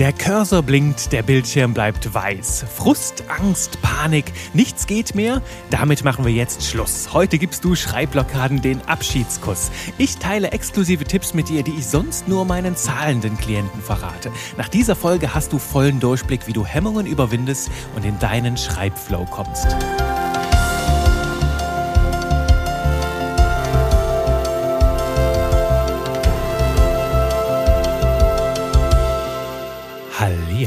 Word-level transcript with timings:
Der 0.00 0.14
Cursor 0.14 0.62
blinkt, 0.62 1.12
der 1.12 1.22
Bildschirm 1.22 1.74
bleibt 1.74 2.14
weiß. 2.14 2.64
Frust, 2.74 3.24
Angst, 3.28 3.82
Panik, 3.82 4.32
nichts 4.54 4.86
geht 4.86 5.14
mehr? 5.14 5.42
Damit 5.68 6.04
machen 6.04 6.24
wir 6.24 6.32
jetzt 6.32 6.62
Schluss. 6.62 7.12
Heute 7.12 7.36
gibst 7.36 7.64
du 7.64 7.74
Schreibblockaden 7.74 8.62
den 8.62 8.80
Abschiedskuss. 8.88 9.70
Ich 9.98 10.16
teile 10.16 10.52
exklusive 10.52 11.04
Tipps 11.04 11.34
mit 11.34 11.50
dir, 11.50 11.62
die 11.62 11.72
ich 11.72 11.86
sonst 11.86 12.28
nur 12.28 12.46
meinen 12.46 12.76
zahlenden 12.76 13.36
Klienten 13.36 13.82
verrate. 13.82 14.32
Nach 14.56 14.68
dieser 14.68 14.96
Folge 14.96 15.34
hast 15.34 15.52
du 15.52 15.58
vollen 15.58 16.00
Durchblick, 16.00 16.46
wie 16.46 16.54
du 16.54 16.64
Hemmungen 16.64 17.04
überwindest 17.04 17.70
und 17.94 18.06
in 18.06 18.18
deinen 18.18 18.56
Schreibflow 18.56 19.26
kommst. 19.26 19.76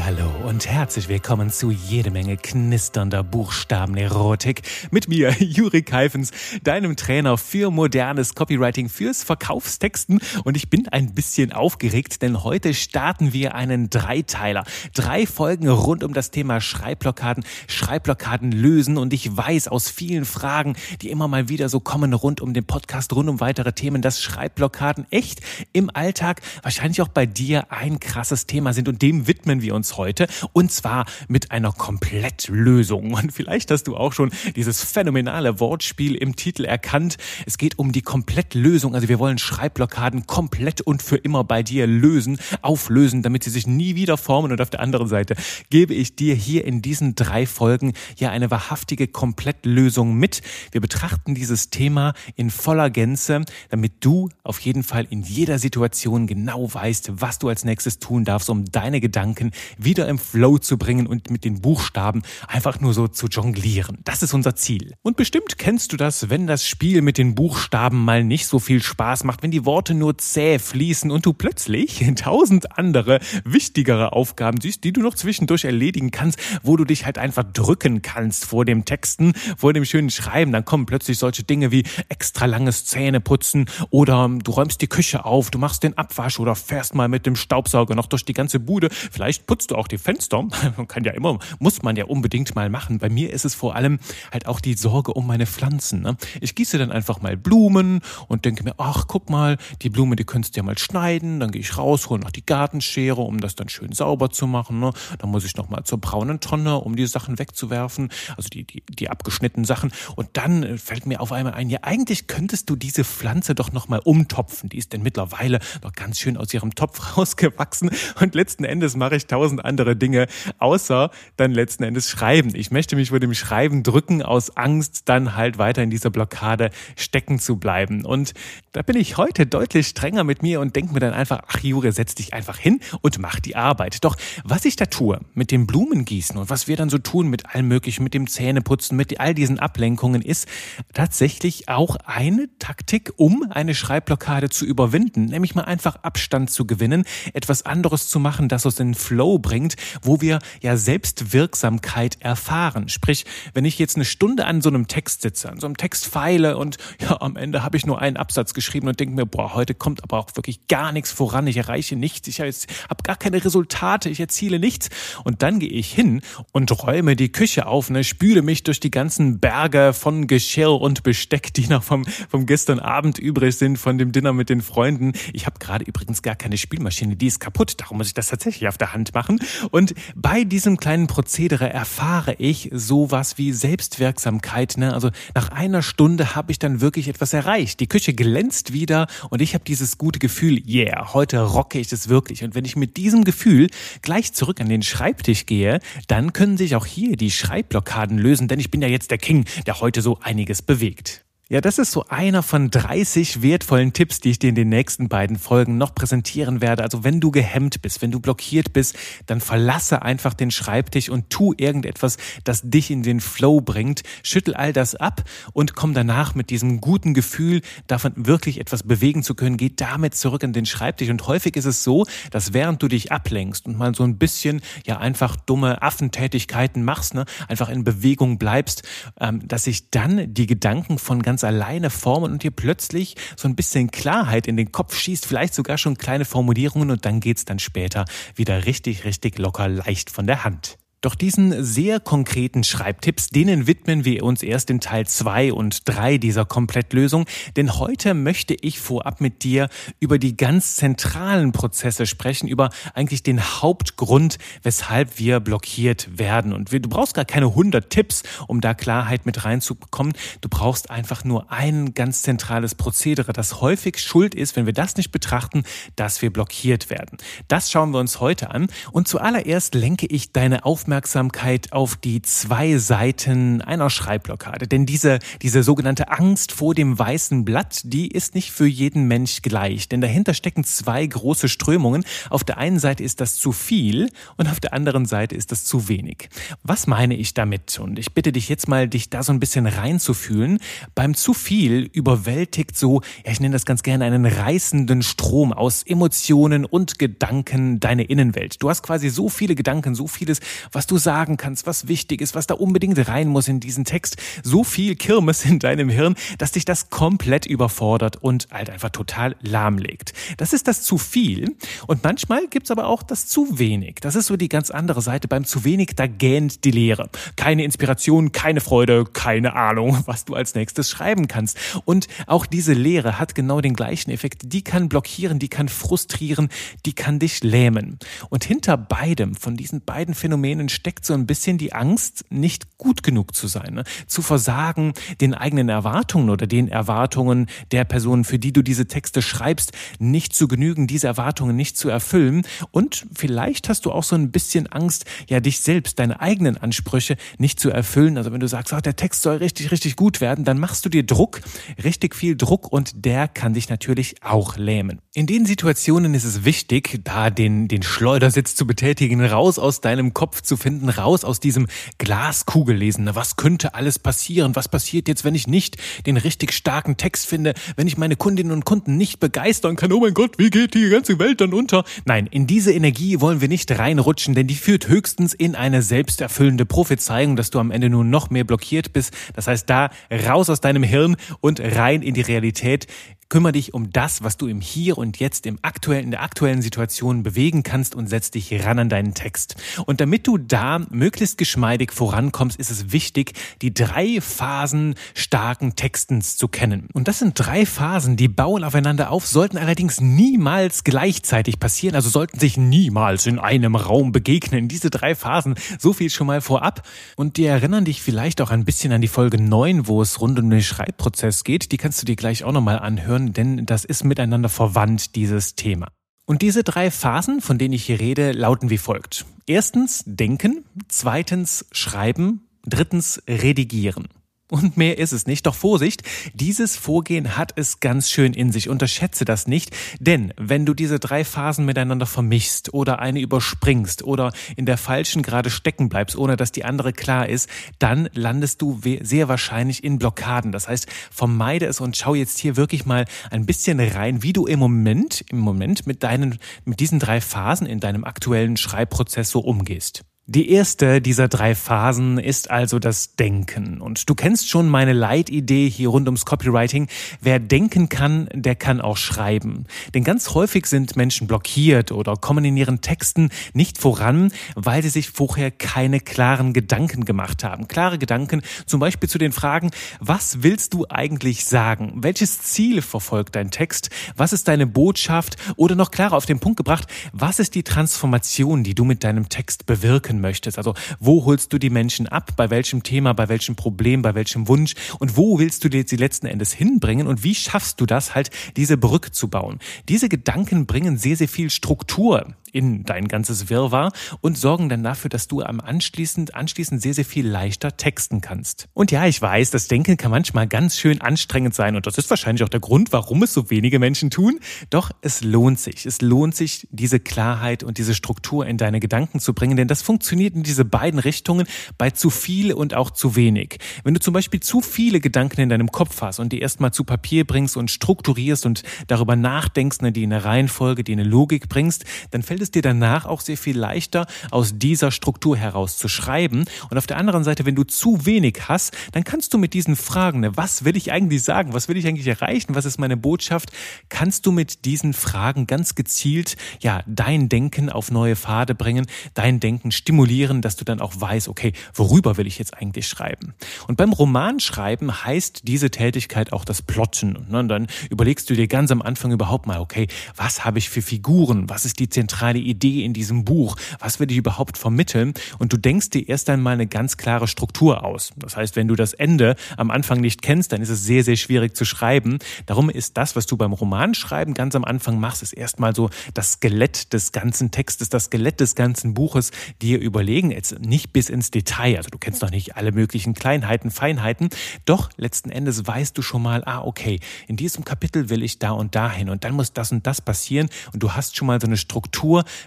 Hallo 0.05 0.29
und 0.45 0.67
herzlich 0.67 1.07
willkommen 1.07 1.49
zu 1.49 1.71
jede 1.71 2.11
Menge 2.11 2.35
knisternder 2.35 3.23
Buchstabenerotik 3.23 4.61
mit 4.91 5.07
mir, 5.07 5.31
Juri 5.39 5.81
Keifens, 5.81 6.31
deinem 6.61 6.97
Trainer 6.97 7.37
für 7.37 7.71
modernes 7.71 8.35
Copywriting 8.35 8.89
fürs 8.89 9.23
Verkaufstexten. 9.23 10.19
Und 10.43 10.57
ich 10.57 10.69
bin 10.69 10.89
ein 10.89 11.13
bisschen 11.13 11.53
aufgeregt, 11.53 12.21
denn 12.21 12.43
heute 12.43 12.73
starten 12.73 13.31
wir 13.31 13.55
einen 13.55 13.89
Dreiteiler. 13.89 14.65
Drei 14.93 15.25
Folgen 15.25 15.69
rund 15.69 16.03
um 16.03 16.13
das 16.13 16.31
Thema 16.31 16.59
Schreibblockaden, 16.59 17.45
Schreibblockaden 17.67 18.51
lösen. 18.51 18.97
Und 18.97 19.13
ich 19.13 19.37
weiß 19.37 19.69
aus 19.69 19.89
vielen 19.89 20.25
Fragen, 20.25 20.75
die 21.01 21.11
immer 21.11 21.29
mal 21.29 21.47
wieder 21.47 21.69
so 21.69 21.79
kommen 21.79 22.13
rund 22.13 22.41
um 22.41 22.53
den 22.53 22.65
Podcast, 22.65 23.13
rund 23.13 23.29
um 23.29 23.39
weitere 23.39 23.71
Themen, 23.71 24.01
dass 24.01 24.21
Schreibblockaden 24.21 25.05
echt 25.11 25.39
im 25.71 25.89
Alltag 25.93 26.41
wahrscheinlich 26.61 27.01
auch 27.01 27.07
bei 27.07 27.25
dir 27.25 27.71
ein 27.71 28.01
krasses 28.01 28.47
Thema 28.47 28.73
sind. 28.73 28.89
Und 28.89 29.01
dem 29.01 29.27
widmen 29.27 29.61
wir 29.61 29.73
uns 29.73 29.92
heute 29.97 30.27
und 30.53 30.71
zwar 30.71 31.05
mit 31.27 31.51
einer 31.51 31.71
Komplettlösung. 31.71 33.13
Und 33.13 33.31
vielleicht 33.31 33.71
hast 33.71 33.83
du 33.83 33.95
auch 33.95 34.13
schon 34.13 34.31
dieses 34.55 34.83
phänomenale 34.83 35.59
Wortspiel 35.59 36.15
im 36.15 36.35
Titel 36.35 36.65
erkannt. 36.65 37.17
Es 37.45 37.57
geht 37.57 37.79
um 37.79 37.91
die 37.91 38.01
Komplettlösung. 38.01 38.95
Also 38.95 39.09
wir 39.09 39.19
wollen 39.19 39.37
Schreibblockaden 39.37 40.27
komplett 40.27 40.81
und 40.81 41.01
für 41.01 41.17
immer 41.17 41.43
bei 41.43 41.63
dir 41.63 41.87
lösen, 41.87 42.37
auflösen, 42.61 43.21
damit 43.21 43.43
sie 43.43 43.49
sich 43.49 43.67
nie 43.67 43.95
wieder 43.95 44.17
formen. 44.17 44.51
Und 44.51 44.61
auf 44.61 44.69
der 44.69 44.79
anderen 44.79 45.07
Seite 45.07 45.35
gebe 45.69 45.93
ich 45.93 46.15
dir 46.15 46.35
hier 46.35 46.65
in 46.65 46.81
diesen 46.81 47.15
drei 47.15 47.45
Folgen 47.45 47.93
ja 48.17 48.29
eine 48.29 48.51
wahrhaftige 48.51 49.07
Komplettlösung 49.07 50.15
mit. 50.15 50.41
Wir 50.71 50.81
betrachten 50.81 51.35
dieses 51.35 51.69
Thema 51.69 52.13
in 52.35 52.49
voller 52.49 52.89
Gänze, 52.89 53.41
damit 53.69 53.93
du 54.05 54.29
auf 54.43 54.59
jeden 54.59 54.83
Fall 54.83 55.07
in 55.09 55.21
jeder 55.21 55.59
Situation 55.59 56.27
genau 56.27 56.73
weißt, 56.73 57.21
was 57.21 57.39
du 57.39 57.49
als 57.49 57.63
nächstes 57.63 57.99
tun 57.99 58.25
darfst, 58.25 58.49
um 58.49 58.65
deine 58.65 58.99
Gedanken 58.99 59.51
wieder 59.83 60.07
im 60.07 60.17
Flow 60.17 60.57
zu 60.57 60.77
bringen 60.77 61.07
und 61.07 61.29
mit 61.29 61.43
den 61.45 61.61
Buchstaben 61.61 62.23
einfach 62.47 62.79
nur 62.79 62.93
so 62.93 63.07
zu 63.07 63.27
jonglieren. 63.27 63.99
Das 64.03 64.23
ist 64.23 64.33
unser 64.33 64.55
Ziel. 64.55 64.93
Und 65.01 65.17
bestimmt 65.17 65.57
kennst 65.57 65.93
du 65.93 65.97
das, 65.97 66.29
wenn 66.29 66.47
das 66.47 66.67
Spiel 66.67 67.01
mit 67.01 67.17
den 67.17 67.35
Buchstaben 67.35 68.03
mal 68.03 68.23
nicht 68.23 68.47
so 68.47 68.59
viel 68.59 68.81
Spaß 68.81 69.23
macht, 69.23 69.43
wenn 69.43 69.51
die 69.51 69.65
Worte 69.65 69.93
nur 69.93 70.17
zäh 70.17 70.59
fließen 70.59 71.11
und 71.11 71.25
du 71.25 71.33
plötzlich 71.33 72.03
tausend 72.15 72.77
andere, 72.77 73.19
wichtigere 73.43 74.13
Aufgaben 74.13 74.61
siehst, 74.61 74.83
die 74.83 74.93
du 74.93 75.01
noch 75.01 75.15
zwischendurch 75.15 75.65
erledigen 75.65 76.11
kannst, 76.11 76.39
wo 76.63 76.77
du 76.77 76.85
dich 76.85 77.05
halt 77.05 77.17
einfach 77.17 77.43
drücken 77.43 78.01
kannst 78.01 78.45
vor 78.45 78.65
dem 78.65 78.85
Texten, 78.85 79.33
vor 79.57 79.73
dem 79.73 79.85
schönen 79.85 80.09
Schreiben. 80.09 80.51
Dann 80.51 80.65
kommen 80.65 80.85
plötzlich 80.85 81.17
solche 81.17 81.43
Dinge 81.43 81.71
wie 81.71 81.83
extra 82.09 82.45
langes 82.45 82.85
Zähneputzen 82.85 83.65
oder 83.89 84.29
du 84.43 84.51
räumst 84.51 84.81
die 84.81 84.87
Küche 84.87 85.25
auf, 85.25 85.51
du 85.51 85.57
machst 85.57 85.83
den 85.83 85.97
Abwasch 85.97 86.39
oder 86.39 86.55
fährst 86.55 86.95
mal 86.95 87.07
mit 87.07 87.25
dem 87.25 87.35
Staubsauger 87.35 87.95
noch 87.95 88.07
durch 88.07 88.25
die 88.25 88.33
ganze 88.33 88.59
Bude. 88.59 88.89
Vielleicht 88.91 89.47
putzt 89.47 89.72
du 89.73 89.77
auch 89.77 89.87
die 89.87 89.97
Fenster. 89.97 90.43
Man 90.77 90.87
kann 90.87 91.03
ja 91.03 91.11
immer, 91.11 91.39
muss 91.59 91.81
man 91.81 91.95
ja 91.95 92.05
unbedingt 92.05 92.55
mal 92.55 92.69
machen. 92.69 92.99
Bei 92.99 93.09
mir 93.09 93.31
ist 93.31 93.45
es 93.45 93.55
vor 93.55 93.75
allem 93.75 93.99
halt 94.31 94.47
auch 94.47 94.59
die 94.59 94.75
Sorge 94.75 95.13
um 95.13 95.27
meine 95.27 95.45
Pflanzen. 95.45 96.01
Ne? 96.01 96.15
Ich 96.41 96.55
gieße 96.55 96.77
dann 96.77 96.91
einfach 96.91 97.21
mal 97.21 97.35
Blumen 97.35 98.01
und 98.27 98.45
denke 98.45 98.63
mir, 98.63 98.75
ach, 98.77 99.05
guck 99.07 99.29
mal, 99.29 99.57
die 99.81 99.89
Blume, 99.89 100.15
die 100.15 100.23
könntest 100.23 100.55
du 100.55 100.59
ja 100.59 100.63
mal 100.63 100.77
schneiden. 100.77 101.39
Dann 101.39 101.51
gehe 101.51 101.61
ich 101.61 101.77
raus, 101.77 102.09
hole 102.09 102.21
noch 102.21 102.31
die 102.31 102.45
Gartenschere, 102.45 103.21
um 103.21 103.39
das 103.39 103.55
dann 103.55 103.69
schön 103.69 103.91
sauber 103.91 104.29
zu 104.29 104.47
machen. 104.47 104.79
Ne? 104.79 104.93
Dann 105.19 105.29
muss 105.29 105.45
ich 105.45 105.55
noch 105.55 105.69
mal 105.69 105.83
zur 105.83 105.99
braunen 105.99 106.39
Tonne, 106.39 106.77
um 106.77 106.95
die 106.95 107.07
Sachen 107.07 107.39
wegzuwerfen, 107.39 108.09
also 108.37 108.49
die, 108.49 108.65
die, 108.65 108.83
die 108.87 109.09
abgeschnittenen 109.09 109.65
Sachen. 109.65 109.91
Und 110.15 110.29
dann 110.33 110.63
äh, 110.63 110.77
fällt 110.77 111.05
mir 111.05 111.21
auf 111.21 111.31
einmal 111.31 111.53
ein, 111.53 111.69
ja, 111.69 111.79
eigentlich 111.81 112.27
könntest 112.27 112.69
du 112.69 112.75
diese 112.75 113.03
Pflanze 113.03 113.55
doch 113.55 113.71
noch 113.71 113.87
mal 113.87 113.99
umtopfen. 113.99 114.69
Die 114.69 114.77
ist 114.77 114.93
denn 114.93 115.01
mittlerweile 115.01 115.59
noch 115.83 115.93
ganz 115.93 116.19
schön 116.19 116.37
aus 116.37 116.53
ihrem 116.53 116.75
Topf 116.75 117.17
rausgewachsen. 117.17 117.91
Und 118.19 118.35
letzten 118.35 118.63
Endes 118.63 118.95
mache 118.95 119.15
ich 119.15 119.27
tausend 119.27 119.52
andere 119.59 119.95
Dinge, 119.95 120.27
außer 120.59 121.11
dann 121.37 121.51
letzten 121.51 121.83
Endes 121.83 122.09
schreiben. 122.09 122.51
Ich 122.55 122.71
möchte 122.71 122.95
mich 122.95 123.09
vor 123.09 123.19
dem 123.19 123.33
Schreiben 123.33 123.83
drücken 123.83 124.21
aus 124.21 124.55
Angst, 124.57 125.03
dann 125.09 125.35
halt 125.35 125.57
weiter 125.57 125.83
in 125.83 125.89
dieser 125.89 126.09
Blockade 126.09 126.71
stecken 126.95 127.39
zu 127.39 127.57
bleiben. 127.57 128.05
Und 128.05 128.33
da 128.71 128.81
bin 128.81 128.95
ich 128.95 129.17
heute 129.17 129.45
deutlich 129.45 129.87
strenger 129.87 130.23
mit 130.23 130.41
mir 130.41 130.59
und 130.59 130.75
denke 130.75 130.93
mir 130.93 130.99
dann 130.99 131.13
einfach, 131.13 131.41
ach 131.47 131.59
Jure, 131.59 131.91
setz 131.91 132.15
dich 132.15 132.33
einfach 132.33 132.57
hin 132.57 132.79
und 133.01 133.19
mach 133.19 133.39
die 133.39 133.55
Arbeit. 133.55 134.03
Doch 134.03 134.15
was 134.43 134.65
ich 134.65 134.75
da 134.75 134.85
tue, 134.85 135.19
mit 135.33 135.51
dem 135.51 135.67
Blumengießen 135.67 136.37
und 136.37 136.49
was 136.49 136.67
wir 136.67 136.75
dann 136.75 136.89
so 136.89 136.97
tun 136.97 137.27
mit 137.27 137.53
allem 137.53 137.67
möglichen, 137.67 138.03
mit 138.03 138.13
dem 138.13 138.27
Zähneputzen, 138.27 138.97
mit 138.97 139.19
all 139.19 139.33
diesen 139.33 139.59
Ablenkungen, 139.59 140.21
ist 140.21 140.47
tatsächlich 140.93 141.69
auch 141.69 141.97
eine 142.05 142.49
Taktik, 142.59 143.13
um 143.17 143.45
eine 143.49 143.75
Schreibblockade 143.75 144.49
zu 144.49 144.65
überwinden, 144.65 145.25
nämlich 145.25 145.55
mal 145.55 145.65
einfach 145.65 145.97
Abstand 145.97 146.49
zu 146.49 146.65
gewinnen, 146.65 147.03
etwas 147.33 147.65
anderes 147.65 148.07
zu 148.07 148.19
machen, 148.19 148.49
das 148.49 148.65
uns 148.65 148.79
in 148.79 148.93
Flow 148.93 149.39
bringt, 149.43 149.75
wo 150.01 150.21
wir 150.21 150.39
ja 150.61 150.75
Selbstwirksamkeit 150.75 152.17
erfahren. 152.19 152.89
Sprich, 152.89 153.25
wenn 153.53 153.65
ich 153.65 153.77
jetzt 153.77 153.95
eine 153.95 154.05
Stunde 154.05 154.45
an 154.45 154.63
so 154.63 154.69
einem 154.69 154.87
Text 154.87 155.21
sitze, 155.21 155.51
an 155.51 155.59
so 155.59 155.67
einem 155.67 155.77
Text 155.77 156.07
feile 156.07 156.57
und 156.57 156.77
ja, 156.99 157.21
am 157.21 157.35
Ende 157.35 157.61
habe 157.61 157.77
ich 157.77 157.85
nur 157.85 158.01
einen 158.01 158.17
Absatz 158.17 158.55
geschrieben 158.55 158.87
und 158.87 158.99
denke 158.99 159.13
mir, 159.13 159.27
boah, 159.27 159.53
heute 159.53 159.75
kommt 159.75 160.01
aber 160.01 160.17
auch 160.17 160.35
wirklich 160.35 160.67
gar 160.67 160.91
nichts 160.91 161.11
voran, 161.11 161.45
ich 161.45 161.57
erreiche 161.57 161.95
nichts, 161.95 162.27
ich 162.27 162.39
habe 162.39 163.03
gar 163.03 163.17
keine 163.17 163.43
Resultate, 163.45 164.09
ich 164.09 164.19
erziele 164.19 164.57
nichts. 164.59 164.89
Und 165.23 165.43
dann 165.43 165.59
gehe 165.59 165.69
ich 165.69 165.93
hin 165.93 166.21
und 166.51 166.71
räume 166.83 167.15
die 167.15 167.31
Küche 167.31 167.67
auf, 167.67 167.89
ne, 167.89 168.03
spüle 168.03 168.41
mich 168.41 168.63
durch 168.63 168.79
die 168.79 168.91
ganzen 168.91 169.39
Berge 169.39 169.93
von 169.93 170.27
Geschirr 170.27 170.79
und 170.81 171.03
Besteck, 171.03 171.53
die 171.53 171.67
noch 171.67 171.83
vom, 171.83 172.05
vom 172.29 172.45
gestern 172.45 172.79
Abend 172.79 173.19
übrig 173.19 173.57
sind, 173.57 173.77
von 173.77 173.97
dem 173.97 174.11
Dinner 174.11 174.33
mit 174.33 174.49
den 174.49 174.61
Freunden. 174.61 175.11
Ich 175.33 175.45
habe 175.45 175.59
gerade 175.59 175.83
übrigens 175.83 176.21
gar 176.21 176.35
keine 176.35 176.57
Spielmaschine, 176.57 177.15
die 177.15 177.27
ist 177.27 177.39
kaputt, 177.39 177.73
darum 177.77 177.97
muss 177.97 178.07
ich 178.07 178.13
das 178.13 178.27
tatsächlich 178.29 178.67
auf 178.67 178.77
der 178.77 178.93
Hand 178.93 179.13
machen. 179.13 179.32
Und 179.71 179.93
bei 180.15 180.43
diesem 180.43 180.77
kleinen 180.77 181.07
Prozedere 181.07 181.69
erfahre 181.69 182.35
ich 182.37 182.69
sowas 182.71 183.37
wie 183.37 183.51
Selbstwirksamkeit. 183.51 184.77
Ne? 184.77 184.93
Also 184.93 185.09
nach 185.35 185.49
einer 185.49 185.81
Stunde 185.81 186.35
habe 186.35 186.51
ich 186.51 186.59
dann 186.59 186.81
wirklich 186.81 187.07
etwas 187.07 187.33
erreicht. 187.33 187.79
Die 187.79 187.87
Küche 187.87 188.13
glänzt 188.13 188.73
wieder 188.73 189.07
und 189.29 189.41
ich 189.41 189.53
habe 189.53 189.63
dieses 189.63 189.97
gute 189.97 190.19
Gefühl, 190.19 190.61
yeah, 190.67 191.13
heute 191.13 191.41
rocke 191.41 191.79
ich 191.79 191.91
es 191.91 192.09
wirklich. 192.09 192.43
Und 192.43 192.55
wenn 192.55 192.65
ich 192.65 192.75
mit 192.75 192.97
diesem 192.97 193.23
Gefühl 193.23 193.69
gleich 194.01 194.33
zurück 194.33 194.61
an 194.61 194.69
den 194.69 194.83
Schreibtisch 194.83 195.45
gehe, 195.45 195.79
dann 196.07 196.33
können 196.33 196.57
sich 196.57 196.75
auch 196.75 196.85
hier 196.85 197.15
die 197.17 197.31
Schreibblockaden 197.31 198.17
lösen, 198.17 198.47
denn 198.47 198.59
ich 198.59 198.71
bin 198.71 198.81
ja 198.81 198.87
jetzt 198.87 199.11
der 199.11 199.17
King, 199.17 199.45
der 199.65 199.79
heute 199.79 200.01
so 200.01 200.19
einiges 200.21 200.61
bewegt. 200.61 201.25
Ja, 201.53 201.61
das 201.61 201.77
ist 201.77 201.91
so 201.91 202.07
einer 202.07 202.41
von 202.41 202.71
30 202.71 203.43
wertvollen 203.43 203.93
Tipps, 203.93 204.19
die 204.19 204.31
ich 204.31 204.39
dir 204.39 204.49
in 204.49 204.55
den 204.55 204.69
nächsten 204.69 205.07
beiden 205.07 205.37
Folgen 205.37 205.77
noch 205.77 205.93
präsentieren 205.93 206.61
werde. 206.61 206.81
Also 206.81 207.03
wenn 207.03 207.19
du 207.19 207.29
gehemmt 207.29 207.83
bist, 207.83 208.01
wenn 208.01 208.09
du 208.09 208.19
blockiert 208.19 208.73
bist, 208.73 208.97
dann 209.27 209.39
verlasse 209.39 210.01
einfach 210.01 210.33
den 210.33 210.49
Schreibtisch 210.49 211.09
und 211.09 211.29
tu 211.29 211.53
irgendetwas, 211.55 212.17
das 212.43 212.63
dich 212.63 212.89
in 212.89 213.03
den 213.03 213.19
Flow 213.19 213.61
bringt. 213.61 214.01
Schüttel 214.23 214.55
all 214.55 214.73
das 214.73 214.95
ab 214.95 215.25
und 215.51 215.75
komm 215.75 215.93
danach 215.93 216.33
mit 216.33 216.49
diesem 216.49 216.81
guten 216.81 217.13
Gefühl, 217.13 217.61
davon 217.85 218.13
wirklich 218.15 218.59
etwas 218.59 218.81
bewegen 218.81 219.21
zu 219.21 219.35
können, 219.35 219.57
geh 219.57 219.69
damit 219.69 220.15
zurück 220.15 220.43
an 220.43 220.53
den 220.53 220.65
Schreibtisch. 220.65 221.09
Und 221.09 221.27
häufig 221.27 221.55
ist 221.55 221.65
es 221.65 221.83
so, 221.83 222.07
dass 222.31 222.53
während 222.53 222.81
du 222.81 222.87
dich 222.87 223.11
ablenkst 223.11 223.67
und 223.67 223.77
mal 223.77 223.93
so 223.93 224.03
ein 224.03 224.17
bisschen 224.17 224.63
ja 224.87 224.97
einfach 224.97 225.35
dumme 225.35 225.83
Affentätigkeiten 225.83 226.83
machst, 226.83 227.13
ne, 227.13 227.25
einfach 227.47 227.69
in 227.69 227.83
Bewegung 227.83 228.39
bleibst, 228.39 228.81
ähm, 229.19 229.47
dass 229.47 229.65
sich 229.65 229.91
dann 229.91 230.33
die 230.33 230.47
Gedanken 230.47 230.97
von 230.97 231.21
ganz 231.21 231.42
alleine 231.43 231.89
formen 231.89 232.31
und 232.31 232.43
dir 232.43 232.51
plötzlich 232.51 233.15
so 233.35 233.47
ein 233.47 233.55
bisschen 233.55 233.91
Klarheit 233.91 234.47
in 234.47 234.57
den 234.57 234.71
Kopf 234.71 234.95
schießt, 234.95 235.25
vielleicht 235.25 235.53
sogar 235.53 235.77
schon 235.77 235.97
kleine 235.97 236.25
Formulierungen 236.25 236.91
und 236.91 237.05
dann 237.05 237.19
geht's 237.19 237.45
dann 237.45 237.59
später 237.59 238.05
wieder 238.35 238.65
richtig, 238.65 239.05
richtig 239.05 239.37
locker 239.37 239.67
leicht 239.67 240.09
von 240.09 240.27
der 240.27 240.43
Hand. 240.43 240.77
Doch 241.03 241.15
diesen 241.15 241.65
sehr 241.65 241.99
konkreten 241.99 242.63
Schreibtipps, 242.63 243.27
denen 243.27 243.67
widmen 243.67 244.05
wir 244.05 244.23
uns 244.23 244.41
erst 244.41 244.69
in 244.69 244.79
Teil 244.79 245.05
2 245.05 245.51
und 245.51 245.81
3 245.83 246.17
dieser 246.17 246.45
Komplettlösung, 246.45 247.25
denn 247.57 247.77
heute 247.77 248.13
möchte 248.13 248.53
ich 248.53 248.79
vorab 248.79 249.19
mit 249.19 249.43
dir 249.43 249.67
über 249.99 250.17
die 250.17 250.37
ganz 250.37 250.77
zentralen 250.77 251.51
Prozesse 251.51 252.05
sprechen, 252.05 252.47
über 252.47 252.69
eigentlich 252.93 253.21
den 253.21 253.41
Hauptgrund, 253.41 254.37
weshalb 254.61 255.19
wir 255.19 255.41
blockiert 255.41 256.17
werden. 256.17 256.53
Und 256.53 256.71
du 256.71 256.79
brauchst 256.87 257.15
gar 257.15 257.25
keine 257.25 257.47
100 257.47 257.89
Tipps, 257.89 258.23
um 258.47 258.61
da 258.61 258.73
Klarheit 258.73 259.25
mit 259.25 259.43
reinzubekommen. 259.43 260.13
Du 260.39 260.47
brauchst 260.47 260.89
einfach 260.89 261.25
nur 261.25 261.51
ein 261.51 261.93
ganz 261.93 262.21
zentrales 262.21 262.75
Prozedere, 262.75 263.33
das 263.33 263.59
häufig 263.59 263.99
schuld 263.99 264.33
ist, 264.33 264.55
wenn 264.55 264.65
wir 264.65 264.73
das 264.73 264.95
nicht 264.95 265.11
betrachten, 265.11 265.65
dass 265.97 266.21
wir 266.21 266.31
blockiert 266.31 266.89
werden. 266.89 267.17
Das 267.49 267.69
schauen 267.71 267.91
wir 267.91 267.99
uns 267.99 268.21
heute 268.21 268.51
an. 268.51 268.67
Und 268.93 269.09
zuallererst 269.09 269.75
lenke 269.75 270.05
ich 270.05 270.31
deine 270.31 270.63
Aufmerksamkeit 270.63 270.92
Aufmerksamkeit 270.93 271.73
auf 271.73 271.95
die 271.95 272.21
zwei 272.21 272.77
Seiten 272.77 273.63
einer 273.63 273.89
Schreibblockade. 273.89 274.67
Denn 274.67 274.85
diese, 274.85 275.17
diese 275.41 275.63
sogenannte 275.63 276.11
Angst 276.11 276.51
vor 276.51 276.75
dem 276.75 276.99
weißen 276.99 277.45
Blatt, 277.45 277.81
die 277.83 278.09
ist 278.09 278.35
nicht 278.35 278.51
für 278.51 278.67
jeden 278.67 279.07
Mensch 279.07 279.41
gleich. 279.41 279.89
Denn 279.89 280.01
dahinter 280.01 280.35
stecken 280.35 280.63
zwei 280.63 281.03
große 281.03 281.49
Strömungen. 281.49 282.05
Auf 282.29 282.43
der 282.43 282.59
einen 282.59 282.77
Seite 282.77 283.03
ist 283.03 283.21
das 283.21 283.37
zu 283.37 283.53
viel 283.53 284.11
und 284.37 284.47
auf 284.47 284.59
der 284.59 284.73
anderen 284.73 285.07
Seite 285.07 285.35
ist 285.35 285.51
das 285.51 285.65
zu 285.65 285.87
wenig. 285.87 286.29
Was 286.61 286.85
meine 286.85 287.15
ich 287.15 287.33
damit? 287.33 287.79
Und 287.79 287.97
ich 287.97 288.13
bitte 288.13 288.31
dich 288.31 288.47
jetzt 288.47 288.67
mal, 288.67 288.87
dich 288.87 289.09
da 289.09 289.23
so 289.23 289.33
ein 289.33 289.39
bisschen 289.39 289.65
reinzufühlen. 289.65 290.59
Beim 290.93 291.15
zu 291.15 291.33
viel 291.33 291.89
überwältigt 291.91 292.77
so, 292.77 293.01
ja, 293.25 293.31
ich 293.31 293.39
nenne 293.39 293.53
das 293.53 293.65
ganz 293.65 293.81
gerne 293.81 294.05
einen 294.05 294.27
reißenden 294.27 295.01
Strom 295.01 295.53
aus 295.53 295.81
Emotionen 295.81 296.65
und 296.65 296.99
Gedanken 296.99 297.79
deine 297.79 298.03
Innenwelt. 298.03 298.61
Du 298.61 298.69
hast 298.69 298.83
quasi 298.83 299.09
so 299.09 299.27
viele 299.27 299.55
Gedanken, 299.55 299.95
so 299.95 300.05
vieles, 300.05 300.39
was 300.71 300.82
was 300.83 300.87
du 300.87 300.97
sagen 300.97 301.37
kannst, 301.37 301.65
was 301.65 301.87
wichtig 301.87 302.19
ist, 302.19 302.35
was 302.35 302.45
da 302.45 302.55
unbedingt 302.55 303.07
rein 303.07 303.29
muss 303.29 303.47
in 303.47 303.61
diesen 303.61 303.85
Text. 303.85 304.17
So 304.43 304.65
viel 304.65 304.97
Kirmes 304.97 305.45
in 305.45 305.59
deinem 305.59 305.87
Hirn, 305.87 306.15
dass 306.39 306.51
dich 306.51 306.65
das 306.65 306.89
komplett 306.89 307.45
überfordert 307.45 308.17
und 308.17 308.49
halt 308.51 308.69
einfach 308.69 308.89
total 308.89 309.37
lahmlegt. 309.39 310.11
Das 310.35 310.51
ist 310.51 310.67
das 310.67 310.81
zu 310.81 310.97
viel. 310.97 311.55
Und 311.87 312.03
manchmal 312.03 312.47
gibt's 312.49 312.69
aber 312.69 312.87
auch 312.87 313.01
das 313.01 313.27
zu 313.27 313.59
wenig. 313.59 313.99
Das 314.01 314.15
ist 314.15 314.25
so 314.25 314.35
die 314.35 314.49
ganz 314.49 314.71
andere 314.71 315.01
Seite. 315.01 315.29
Beim 315.29 315.45
zu 315.45 315.63
wenig, 315.63 315.91
da 315.95 316.05
gähnt 316.05 316.65
die 316.65 316.71
Leere. 316.71 317.09
Keine 317.37 317.63
Inspiration, 317.63 318.33
keine 318.33 318.59
Freude, 318.59 319.05
keine 319.05 319.55
Ahnung, 319.55 319.99
was 320.05 320.25
du 320.25 320.33
als 320.33 320.53
nächstes 320.53 320.89
schreiben 320.89 321.29
kannst. 321.29 321.57
Und 321.85 322.09
auch 322.27 322.45
diese 322.45 322.73
Leere 322.73 323.19
hat 323.19 323.35
genau 323.35 323.61
den 323.61 323.73
gleichen 323.73 324.11
Effekt. 324.11 324.41
Die 324.51 324.65
kann 324.65 324.89
blockieren, 324.89 325.39
die 325.39 325.47
kann 325.47 325.69
frustrieren, 325.69 326.49
die 326.85 326.91
kann 326.91 327.19
dich 327.19 327.41
lähmen. 327.41 327.99
Und 328.29 328.43
hinter 328.43 328.75
beidem, 328.75 329.35
von 329.35 329.55
diesen 329.55 329.79
beiden 329.79 330.13
Phänomenen 330.13 330.62
steckt 330.69 331.05
so 331.05 331.13
ein 331.13 331.25
bisschen 331.25 331.57
die 331.57 331.73
Angst, 331.73 332.25
nicht 332.29 332.77
gut 332.77 333.03
genug 333.03 333.35
zu 333.35 333.47
sein, 333.47 333.73
ne? 333.73 333.83
zu 334.07 334.21
versagen, 334.21 334.93
den 335.21 335.33
eigenen 335.33 335.69
Erwartungen 335.69 336.29
oder 336.29 336.47
den 336.47 336.67
Erwartungen 336.67 337.47
der 337.71 337.85
Personen, 337.85 338.23
für 338.23 338.39
die 338.39 338.53
du 338.53 338.61
diese 338.61 338.87
Texte 338.87 339.21
schreibst, 339.21 339.71
nicht 339.99 340.33
zu 340.33 340.47
genügen, 340.47 340.87
diese 340.87 341.07
Erwartungen 341.07 341.55
nicht 341.55 341.77
zu 341.77 341.89
erfüllen. 341.89 342.43
Und 342.71 343.05
vielleicht 343.15 343.69
hast 343.69 343.85
du 343.85 343.91
auch 343.91 344.03
so 344.03 344.15
ein 344.15 344.31
bisschen 344.31 344.67
Angst, 344.67 345.05
ja, 345.29 345.39
dich 345.39 345.59
selbst, 345.59 345.99
deine 345.99 346.19
eigenen 346.19 346.57
Ansprüche 346.57 347.17
nicht 347.37 347.59
zu 347.59 347.69
erfüllen. 347.69 348.17
Also 348.17 348.31
wenn 348.31 348.39
du 348.39 348.47
sagst, 348.47 348.73
oh, 348.73 348.79
der 348.79 348.95
Text 348.95 349.21
soll 349.21 349.37
richtig, 349.37 349.71
richtig 349.71 349.95
gut 349.95 350.21
werden, 350.21 350.45
dann 350.45 350.59
machst 350.59 350.85
du 350.85 350.89
dir 350.89 351.03
Druck, 351.03 351.41
richtig 351.83 352.15
viel 352.15 352.35
Druck 352.35 352.71
und 352.71 353.05
der 353.05 353.27
kann 353.27 353.53
dich 353.53 353.69
natürlich 353.69 354.21
auch 354.23 354.57
lähmen. 354.57 354.99
In 355.13 355.27
den 355.27 355.45
Situationen 355.45 356.13
ist 356.13 356.23
es 356.23 356.43
wichtig, 356.45 357.01
da 357.03 357.29
den, 357.29 357.67
den 357.67 357.83
Schleudersitz 357.83 358.55
zu 358.55 358.65
betätigen, 358.65 359.23
raus 359.23 359.59
aus 359.59 359.81
deinem 359.81 360.13
Kopf 360.13 360.41
zu 360.41 360.52
finden, 360.57 360.89
raus 360.89 361.23
aus 361.23 361.39
diesem 361.39 361.67
Glaskugellesen. 361.97 363.09
Was 363.13 363.35
könnte 363.35 363.73
alles 363.73 363.99
passieren? 363.99 364.55
Was 364.55 364.67
passiert 364.67 365.07
jetzt, 365.07 365.23
wenn 365.23 365.35
ich 365.35 365.47
nicht 365.47 365.77
den 366.05 366.17
richtig 366.17 366.53
starken 366.53 366.97
Text 366.97 367.25
finde? 367.25 367.53
Wenn 367.75 367.87
ich 367.87 367.97
meine 367.97 368.15
Kundinnen 368.15 368.51
und 368.51 368.65
Kunden 368.65 368.97
nicht 368.97 369.19
begeistern 369.19 369.75
kann? 369.75 369.91
Oh 369.91 369.99
mein 369.99 370.13
Gott, 370.13 370.37
wie 370.37 370.49
geht 370.49 370.73
die 370.73 370.89
ganze 370.89 371.19
Welt 371.19 371.41
dann 371.41 371.53
unter? 371.53 371.83
Nein, 372.05 372.27
in 372.27 372.47
diese 372.47 372.71
Energie 372.71 373.21
wollen 373.21 373.41
wir 373.41 373.47
nicht 373.47 373.71
reinrutschen, 373.71 374.35
denn 374.35 374.47
die 374.47 374.55
führt 374.55 374.87
höchstens 374.87 375.33
in 375.33 375.55
eine 375.55 375.81
selbsterfüllende 375.81 376.65
Prophezeiung, 376.65 377.35
dass 377.35 377.49
du 377.49 377.59
am 377.59 377.71
Ende 377.71 377.89
nur 377.89 378.03
noch 378.03 378.29
mehr 378.29 378.43
blockiert 378.43 378.93
bist. 378.93 379.13
Das 379.33 379.47
heißt, 379.47 379.69
da 379.69 379.89
raus 380.11 380.49
aus 380.49 380.61
deinem 380.61 380.83
Hirn 380.83 381.15
und 381.41 381.59
rein 381.59 382.01
in 382.01 382.13
die 382.13 382.21
Realität. 382.21 382.87
Kümmere 383.29 383.53
dich 383.53 383.73
um 383.73 383.91
das, 383.91 384.23
was 384.23 384.37
du 384.37 384.47
im 384.47 384.61
Hier 384.61 384.97
und 384.97 385.19
Jetzt 385.19 385.45
im 385.45 385.57
aktuellen, 385.61 386.05
in 386.05 386.11
der 386.11 386.21
aktuellen 386.21 386.61
Situation 386.61 387.23
bewegen 387.23 387.63
kannst 387.63 387.95
und 387.95 388.07
setz 388.07 388.31
dich 388.31 388.63
ran 388.63 388.79
an 388.79 388.89
deinen 388.89 389.13
Text. 389.13 389.55
Und 389.85 390.01
damit 390.01 390.27
du 390.27 390.37
da 390.37 390.79
möglichst 390.89 391.37
geschmeidig 391.37 391.91
vorankommst, 391.91 392.59
ist 392.59 392.69
es 392.69 392.91
wichtig, 392.91 393.33
die 393.61 393.73
drei 393.73 394.21
Phasen 394.21 394.95
starken 395.15 395.75
Textens 395.75 396.37
zu 396.37 396.47
kennen. 396.47 396.89
Und 396.93 397.07
das 397.07 397.19
sind 397.19 397.33
drei 397.35 397.65
Phasen, 397.65 398.17
die 398.17 398.27
bauen 398.27 398.63
aufeinander 398.63 399.11
auf, 399.11 399.25
sollten 399.25 399.57
allerdings 399.57 400.01
niemals 400.01 400.83
gleichzeitig 400.83 401.59
passieren, 401.59 401.95
also 401.95 402.09
sollten 402.09 402.39
sich 402.39 402.57
niemals 402.57 403.25
in 403.25 403.39
einem 403.39 403.75
Raum 403.75 404.11
begegnen. 404.11 404.67
Diese 404.67 404.89
drei 404.89 405.15
Phasen, 405.15 405.55
so 405.79 405.93
viel 405.93 406.09
schon 406.09 406.27
mal 406.27 406.41
vorab. 406.41 406.87
Und 407.15 407.37
die 407.37 407.45
erinnern 407.45 407.85
dich 407.85 408.01
vielleicht 408.01 408.41
auch 408.41 408.51
ein 408.51 408.65
bisschen 408.65 408.91
an 408.91 409.01
die 409.01 409.07
Folge 409.07 409.41
9, 409.41 409.87
wo 409.87 410.01
es 410.01 410.21
rund 410.21 410.39
um 410.39 410.49
den 410.49 410.61
Schreibprozess 410.61 411.43
geht. 411.43 411.71
Die 411.71 411.77
kannst 411.77 412.01
du 412.01 412.05
dir 412.05 412.15
gleich 412.15 412.43
auch 412.43 412.51
nochmal 412.51 412.79
anhören 412.79 413.12
denn 413.19 413.65
das 413.65 413.85
ist 413.85 414.03
miteinander 414.03 414.49
verwandt, 414.49 415.15
dieses 415.15 415.55
Thema. 415.55 415.87
Und 416.25 416.41
diese 416.41 416.63
drei 416.63 416.89
Phasen, 416.89 417.41
von 417.41 417.57
denen 417.57 417.73
ich 417.73 417.85
hier 417.85 417.99
rede, 417.99 418.31
lauten 418.31 418.69
wie 418.69 418.77
folgt. 418.77 419.25
Erstens 419.45 420.03
denken, 420.05 420.63
zweitens 420.87 421.65
schreiben, 421.71 422.47
drittens 422.65 423.21
redigieren. 423.27 424.07
Und 424.53 424.77
mehr 424.77 424.99
ist 424.99 425.13
es 425.13 425.25
nicht. 425.25 425.47
Doch 425.47 425.55
Vorsicht, 425.55 426.03
dieses 426.35 426.77
Vorgehen 426.77 427.37
hat 427.37 427.53
es 427.55 427.79
ganz 427.79 428.11
schön 428.11 428.33
in 428.33 428.51
sich. 428.51 428.69
Unterschätze 428.69 429.25
das 429.25 429.47
nicht, 429.47 429.75
denn 429.99 430.31
wenn 430.37 430.63
du 430.67 430.75
diese 430.75 430.99
drei 430.99 431.25
Phasen 431.25 431.65
miteinander 431.65 432.05
vermischst 432.05 432.71
oder 432.71 432.99
eine 432.99 433.19
überspringst 433.19 434.03
oder 434.03 434.31
in 434.55 434.67
der 434.67 434.77
falschen 434.77 435.23
gerade 435.23 435.49
stecken 435.49 435.89
bleibst, 435.89 436.15
ohne 436.15 436.37
dass 436.37 436.51
die 436.51 436.65
andere 436.65 436.93
klar 436.93 437.27
ist, 437.27 437.49
dann 437.79 438.09
landest 438.13 438.61
du 438.61 438.79
sehr 439.01 439.27
wahrscheinlich 439.27 439.83
in 439.83 439.97
Blockaden. 439.97 440.51
Das 440.51 440.67
heißt, 440.67 440.85
vermeide 441.09 441.65
es 441.65 441.81
und 441.81 441.97
schau 441.97 442.13
jetzt 442.13 442.37
hier 442.37 442.55
wirklich 442.55 442.85
mal 442.85 443.05
ein 443.31 443.47
bisschen 443.47 443.79
rein, 443.79 444.21
wie 444.21 444.33
du 444.33 444.45
im 444.45 444.59
Moment, 444.59 445.25
im 445.31 445.39
Moment 445.39 445.87
mit 445.87 446.03
deinen, 446.03 446.37
mit 446.63 446.79
diesen 446.79 446.99
drei 446.99 447.21
Phasen 447.21 447.65
in 447.65 447.79
deinem 447.79 448.03
aktuellen 448.03 448.57
Schreibprozess 448.57 449.31
so 449.31 449.39
umgehst. 449.39 450.03
Die 450.25 450.51
erste 450.51 451.01
dieser 451.01 451.27
drei 451.27 451.53
Phasen 451.53 452.17
ist 452.17 452.49
also 452.49 452.79
das 452.79 453.17
Denken. 453.17 453.81
Und 453.81 454.09
du 454.09 454.15
kennst 454.15 454.49
schon 454.49 454.69
meine 454.69 454.93
Leitidee 454.93 455.69
hier 455.69 455.89
rund 455.89 456.07
ums 456.07 456.23
Copywriting. 456.23 456.87
Wer 457.19 457.39
denken 457.39 457.89
kann, 457.89 458.29
der 458.33 458.55
kann 458.55 458.79
auch 458.79 458.95
schreiben. 458.95 459.65
Denn 459.93 460.05
ganz 460.05 460.29
häufig 460.29 460.67
sind 460.67 460.95
Menschen 460.95 461.27
blockiert 461.27 461.91
oder 461.91 462.15
kommen 462.15 462.45
in 462.45 462.55
ihren 462.55 462.79
Texten 462.79 463.31
nicht 463.53 463.77
voran, 463.77 464.31
weil 464.55 464.81
sie 464.81 464.87
sich 464.87 465.09
vorher 465.09 465.51
keine 465.51 465.99
klaren 465.99 466.53
Gedanken 466.53 467.03
gemacht 467.03 467.43
haben. 467.43 467.67
Klare 467.67 467.97
Gedanken 467.97 468.43
zum 468.65 468.79
Beispiel 468.79 469.09
zu 469.09 469.17
den 469.17 469.33
Fragen, 469.33 469.71
was 469.99 470.41
willst 470.41 470.73
du 470.73 470.85
eigentlich 470.87 471.43
sagen? 471.43 471.95
Welches 471.97 472.39
Ziel 472.39 472.81
verfolgt 472.81 473.35
dein 473.35 473.51
Text? 473.51 473.89
Was 474.15 474.31
ist 474.31 474.47
deine 474.47 474.67
Botschaft? 474.67 475.35
Oder 475.57 475.75
noch 475.75 475.91
klarer 475.91 476.15
auf 476.15 476.25
den 476.25 476.39
Punkt 476.39 476.55
gebracht, 476.55 476.87
was 477.11 477.39
ist 477.39 477.55
die 477.55 477.63
Transformation, 477.63 478.63
die 478.63 478.73
du 478.73 478.85
mit 478.85 479.03
deinem 479.03 479.27
Text 479.27 479.65
bewirken 479.65 480.12
wirken 480.13 480.21
möchtest. 480.21 480.57
Also 480.57 480.73
wo 480.99 481.25
holst 481.25 481.51
du 481.53 481.57
die 481.57 481.69
Menschen 481.69 482.07
ab, 482.07 482.33
bei 482.35 482.49
welchem 482.49 482.83
Thema, 482.83 483.13
bei 483.13 483.29
welchem 483.29 483.55
Problem, 483.55 484.01
bei 484.01 484.15
welchem 484.15 484.47
Wunsch? 484.47 484.75
Und 484.99 485.17
wo 485.17 485.39
willst 485.39 485.63
du 485.63 485.69
sie 485.69 485.95
letzten 485.95 486.27
Endes 486.27 486.53
hinbringen? 486.53 487.07
Und 487.07 487.23
wie 487.23 487.35
schaffst 487.35 487.81
du 487.81 487.85
das 487.85 488.15
halt, 488.15 488.29
diese 488.57 488.77
Brücke 488.77 489.11
zu 489.11 489.27
bauen. 489.27 489.59
Diese 489.89 490.09
Gedanken 490.09 490.65
bringen 490.65 490.97
sehr, 490.97 491.17
sehr 491.17 491.27
viel 491.27 491.49
Struktur 491.49 492.35
in 492.53 492.83
dein 492.83 493.07
ganzes 493.07 493.49
Wirrwarr 493.49 493.91
und 494.21 494.37
sorgen 494.37 494.69
dann 494.69 494.83
dafür, 494.83 495.09
dass 495.09 495.27
du 495.27 495.41
am 495.41 495.59
anschließend, 495.59 496.35
anschließend 496.35 496.81
sehr, 496.81 496.93
sehr 496.93 497.03
viel 497.03 497.27
leichter 497.27 497.75
texten 497.75 498.21
kannst. 498.21 498.67
Und 498.73 498.91
ja, 498.91 499.05
ich 499.07 499.21
weiß, 499.21 499.51
das 499.51 499.67
Denken 499.67 499.97
kann 499.97 500.11
manchmal 500.11 500.47
ganz 500.47 500.77
schön 500.77 501.01
anstrengend 501.01 501.55
sein 501.55 501.75
und 501.75 501.87
das 501.87 501.97
ist 501.97 502.09
wahrscheinlich 502.09 502.43
auch 502.43 502.49
der 502.49 502.59
Grund, 502.59 502.93
warum 502.93 503.23
es 503.23 503.33
so 503.33 503.49
wenige 503.49 503.79
Menschen 503.79 504.09
tun. 504.09 504.39
Doch 504.69 504.91
es 505.01 505.21
lohnt 505.21 505.59
sich. 505.59 505.85
Es 505.85 506.01
lohnt 506.01 506.35
sich, 506.35 506.67
diese 506.71 506.99
Klarheit 506.99 507.63
und 507.63 507.77
diese 507.77 507.95
Struktur 507.95 508.45
in 508.45 508.57
deine 508.57 508.79
Gedanken 508.79 509.19
zu 509.19 509.33
bringen, 509.33 509.57
denn 509.57 509.67
das 509.67 509.81
funktioniert 509.81 510.35
in 510.35 510.43
diese 510.43 510.63
beiden 510.63 510.99
Richtungen 510.99 511.47
bei 511.77 511.89
zu 511.89 512.09
viel 512.11 512.53
und 512.53 512.75
auch 512.75 512.91
zu 512.91 513.15
wenig. 513.15 513.57
Wenn 513.83 513.95
du 513.95 513.99
zum 513.99 514.13
Beispiel 514.13 514.39
zu 514.39 514.61
viele 514.61 514.99
Gedanken 514.99 515.41
in 515.41 515.49
deinem 515.49 515.71
Kopf 515.71 516.01
hast 516.01 516.19
und 516.19 516.31
die 516.31 516.39
erstmal 516.39 516.71
zu 516.71 516.83
Papier 516.83 517.25
bringst 517.25 517.57
und 517.57 517.71
strukturierst 517.71 518.45
und 518.45 518.61
darüber 518.87 519.15
nachdenkst, 519.15 519.81
ne, 519.81 519.91
die 519.91 520.03
in 520.03 520.13
eine 520.13 520.23
Reihenfolge, 520.23 520.83
die 520.83 520.93
in 520.93 520.99
eine 520.99 521.09
Logik 521.09 521.49
bringst, 521.49 521.85
dann 522.11 522.21
fällt 522.21 522.42
es 522.43 522.51
dir 522.51 522.61
danach 522.61 523.05
auch 523.05 523.21
sehr 523.21 523.37
viel 523.37 523.57
leichter, 523.57 524.05
aus 524.29 524.53
dieser 524.57 524.91
Struktur 524.91 525.35
heraus 525.35 525.77
zu 525.77 525.87
schreiben. 525.87 526.45
Und 526.69 526.77
auf 526.77 526.87
der 526.87 526.97
anderen 526.97 527.23
Seite, 527.23 527.45
wenn 527.45 527.55
du 527.55 527.63
zu 527.63 528.05
wenig 528.05 528.41
hast, 528.47 528.75
dann 528.91 529.03
kannst 529.03 529.33
du 529.33 529.37
mit 529.37 529.53
diesen 529.53 529.75
Fragen, 529.75 530.19
ne, 530.19 530.37
was 530.37 530.63
will 530.65 530.77
ich 530.77 530.91
eigentlich 530.91 531.23
sagen, 531.23 531.53
was 531.53 531.67
will 531.67 531.77
ich 531.77 531.87
eigentlich 531.87 532.07
erreichen, 532.07 532.55
was 532.55 532.65
ist 532.65 532.77
meine 532.77 532.97
Botschaft, 532.97 533.51
kannst 533.89 534.25
du 534.25 534.31
mit 534.31 534.65
diesen 534.65 534.93
Fragen 534.93 535.47
ganz 535.47 535.75
gezielt, 535.75 536.35
ja, 536.59 536.83
dein 536.85 537.29
Denken 537.29 537.69
auf 537.69 537.91
neue 537.91 538.15
Pfade 538.15 538.55
bringen, 538.55 538.85
dein 539.13 539.39
Denken 539.39 539.71
stimulieren, 539.71 540.41
dass 540.41 540.55
du 540.55 540.65
dann 540.65 540.81
auch 540.81 540.93
weißt, 540.95 541.27
okay, 541.27 541.53
worüber 541.73 542.17
will 542.17 542.27
ich 542.27 542.37
jetzt 542.37 542.55
eigentlich 542.55 542.87
schreiben? 542.87 543.33
Und 543.67 543.77
beim 543.77 543.93
Romanschreiben 543.93 545.03
heißt 545.05 545.41
diese 545.47 545.71
Tätigkeit 545.71 546.33
auch 546.33 546.45
das 546.45 546.61
Plotten. 546.61 547.15
Und 547.15 547.47
dann 547.47 547.67
überlegst 547.89 548.29
du 548.29 548.33
dir 548.35 548.47
ganz 548.47 548.71
am 548.71 548.81
Anfang 548.81 549.11
überhaupt 549.11 549.47
mal, 549.47 549.59
okay, 549.59 549.87
was 550.15 550.45
habe 550.45 550.59
ich 550.59 550.69
für 550.69 550.81
Figuren? 550.81 551.49
Was 551.49 551.65
ist 551.65 551.79
die 551.79 551.89
zentrale 551.89 552.32
Idee 552.39 552.83
in 552.83 552.93
diesem 552.93 553.25
Buch? 553.25 553.55
Was 553.79 553.99
will 553.99 554.11
ich 554.11 554.17
überhaupt 554.17 554.57
vermitteln? 554.57 555.13
Und 555.39 555.53
du 555.53 555.57
denkst 555.57 555.89
dir 555.91 556.07
erst 556.07 556.29
einmal 556.29 556.53
eine 556.53 556.67
ganz 556.67 556.97
klare 556.97 557.27
Struktur 557.27 557.83
aus. 557.83 558.11
Das 558.15 558.35
heißt, 558.37 558.55
wenn 558.55 558.67
du 558.67 558.75
das 558.75 558.93
Ende 558.93 559.35
am 559.57 559.71
Anfang 559.71 560.01
nicht 560.01 560.21
kennst, 560.21 560.51
dann 560.51 560.61
ist 560.61 560.69
es 560.69 560.83
sehr, 560.83 561.03
sehr 561.03 561.15
schwierig 561.15 561.55
zu 561.55 561.65
schreiben. 561.65 562.19
Darum 562.45 562.69
ist 562.69 562.97
das, 562.97 563.15
was 563.15 563.25
du 563.25 563.37
beim 563.37 563.53
Romanschreiben 563.53 564.33
ganz 564.33 564.55
am 564.55 564.63
Anfang 564.63 564.99
machst, 564.99 565.23
ist 565.23 565.33
erstmal 565.33 565.75
so 565.75 565.89
das 566.13 566.33
Skelett 566.33 566.93
des 566.93 567.11
ganzen 567.11 567.51
Textes, 567.51 567.89
das 567.89 568.05
Skelett 568.05 568.39
des 568.39 568.55
ganzen 568.55 568.93
Buches 568.93 569.31
dir 569.61 569.79
überlegen. 569.79 570.31
Jetzt 570.31 570.59
nicht 570.59 570.93
bis 570.93 571.09
ins 571.09 571.31
Detail. 571.31 571.77
Also 571.77 571.89
du 571.89 571.97
kennst 571.97 572.21
noch 572.21 572.31
nicht 572.31 572.55
alle 572.55 572.71
möglichen 572.71 573.13
Kleinheiten, 573.13 573.71
Feinheiten. 573.71 574.29
Doch 574.65 574.89
letzten 574.97 575.29
Endes 575.29 575.65
weißt 575.65 575.97
du 575.97 576.01
schon 576.01 576.21
mal, 576.21 576.43
ah, 576.45 576.61
okay, 576.61 576.99
in 577.27 577.35
diesem 577.35 577.65
Kapitel 577.65 578.09
will 578.09 578.23
ich 578.23 578.39
da 578.39 578.51
und 578.51 578.75
dahin 578.75 579.09
und 579.09 579.23
dann 579.23 579.33
muss 579.33 579.53
das 579.53 579.71
und 579.71 579.85
das 579.87 580.01
passieren 580.01 580.49
und 580.73 580.81
du 580.81 580.93
hast 580.93 581.15
schon 581.15 581.27
mal 581.27 581.39
so 581.39 581.47
eine 581.47 581.57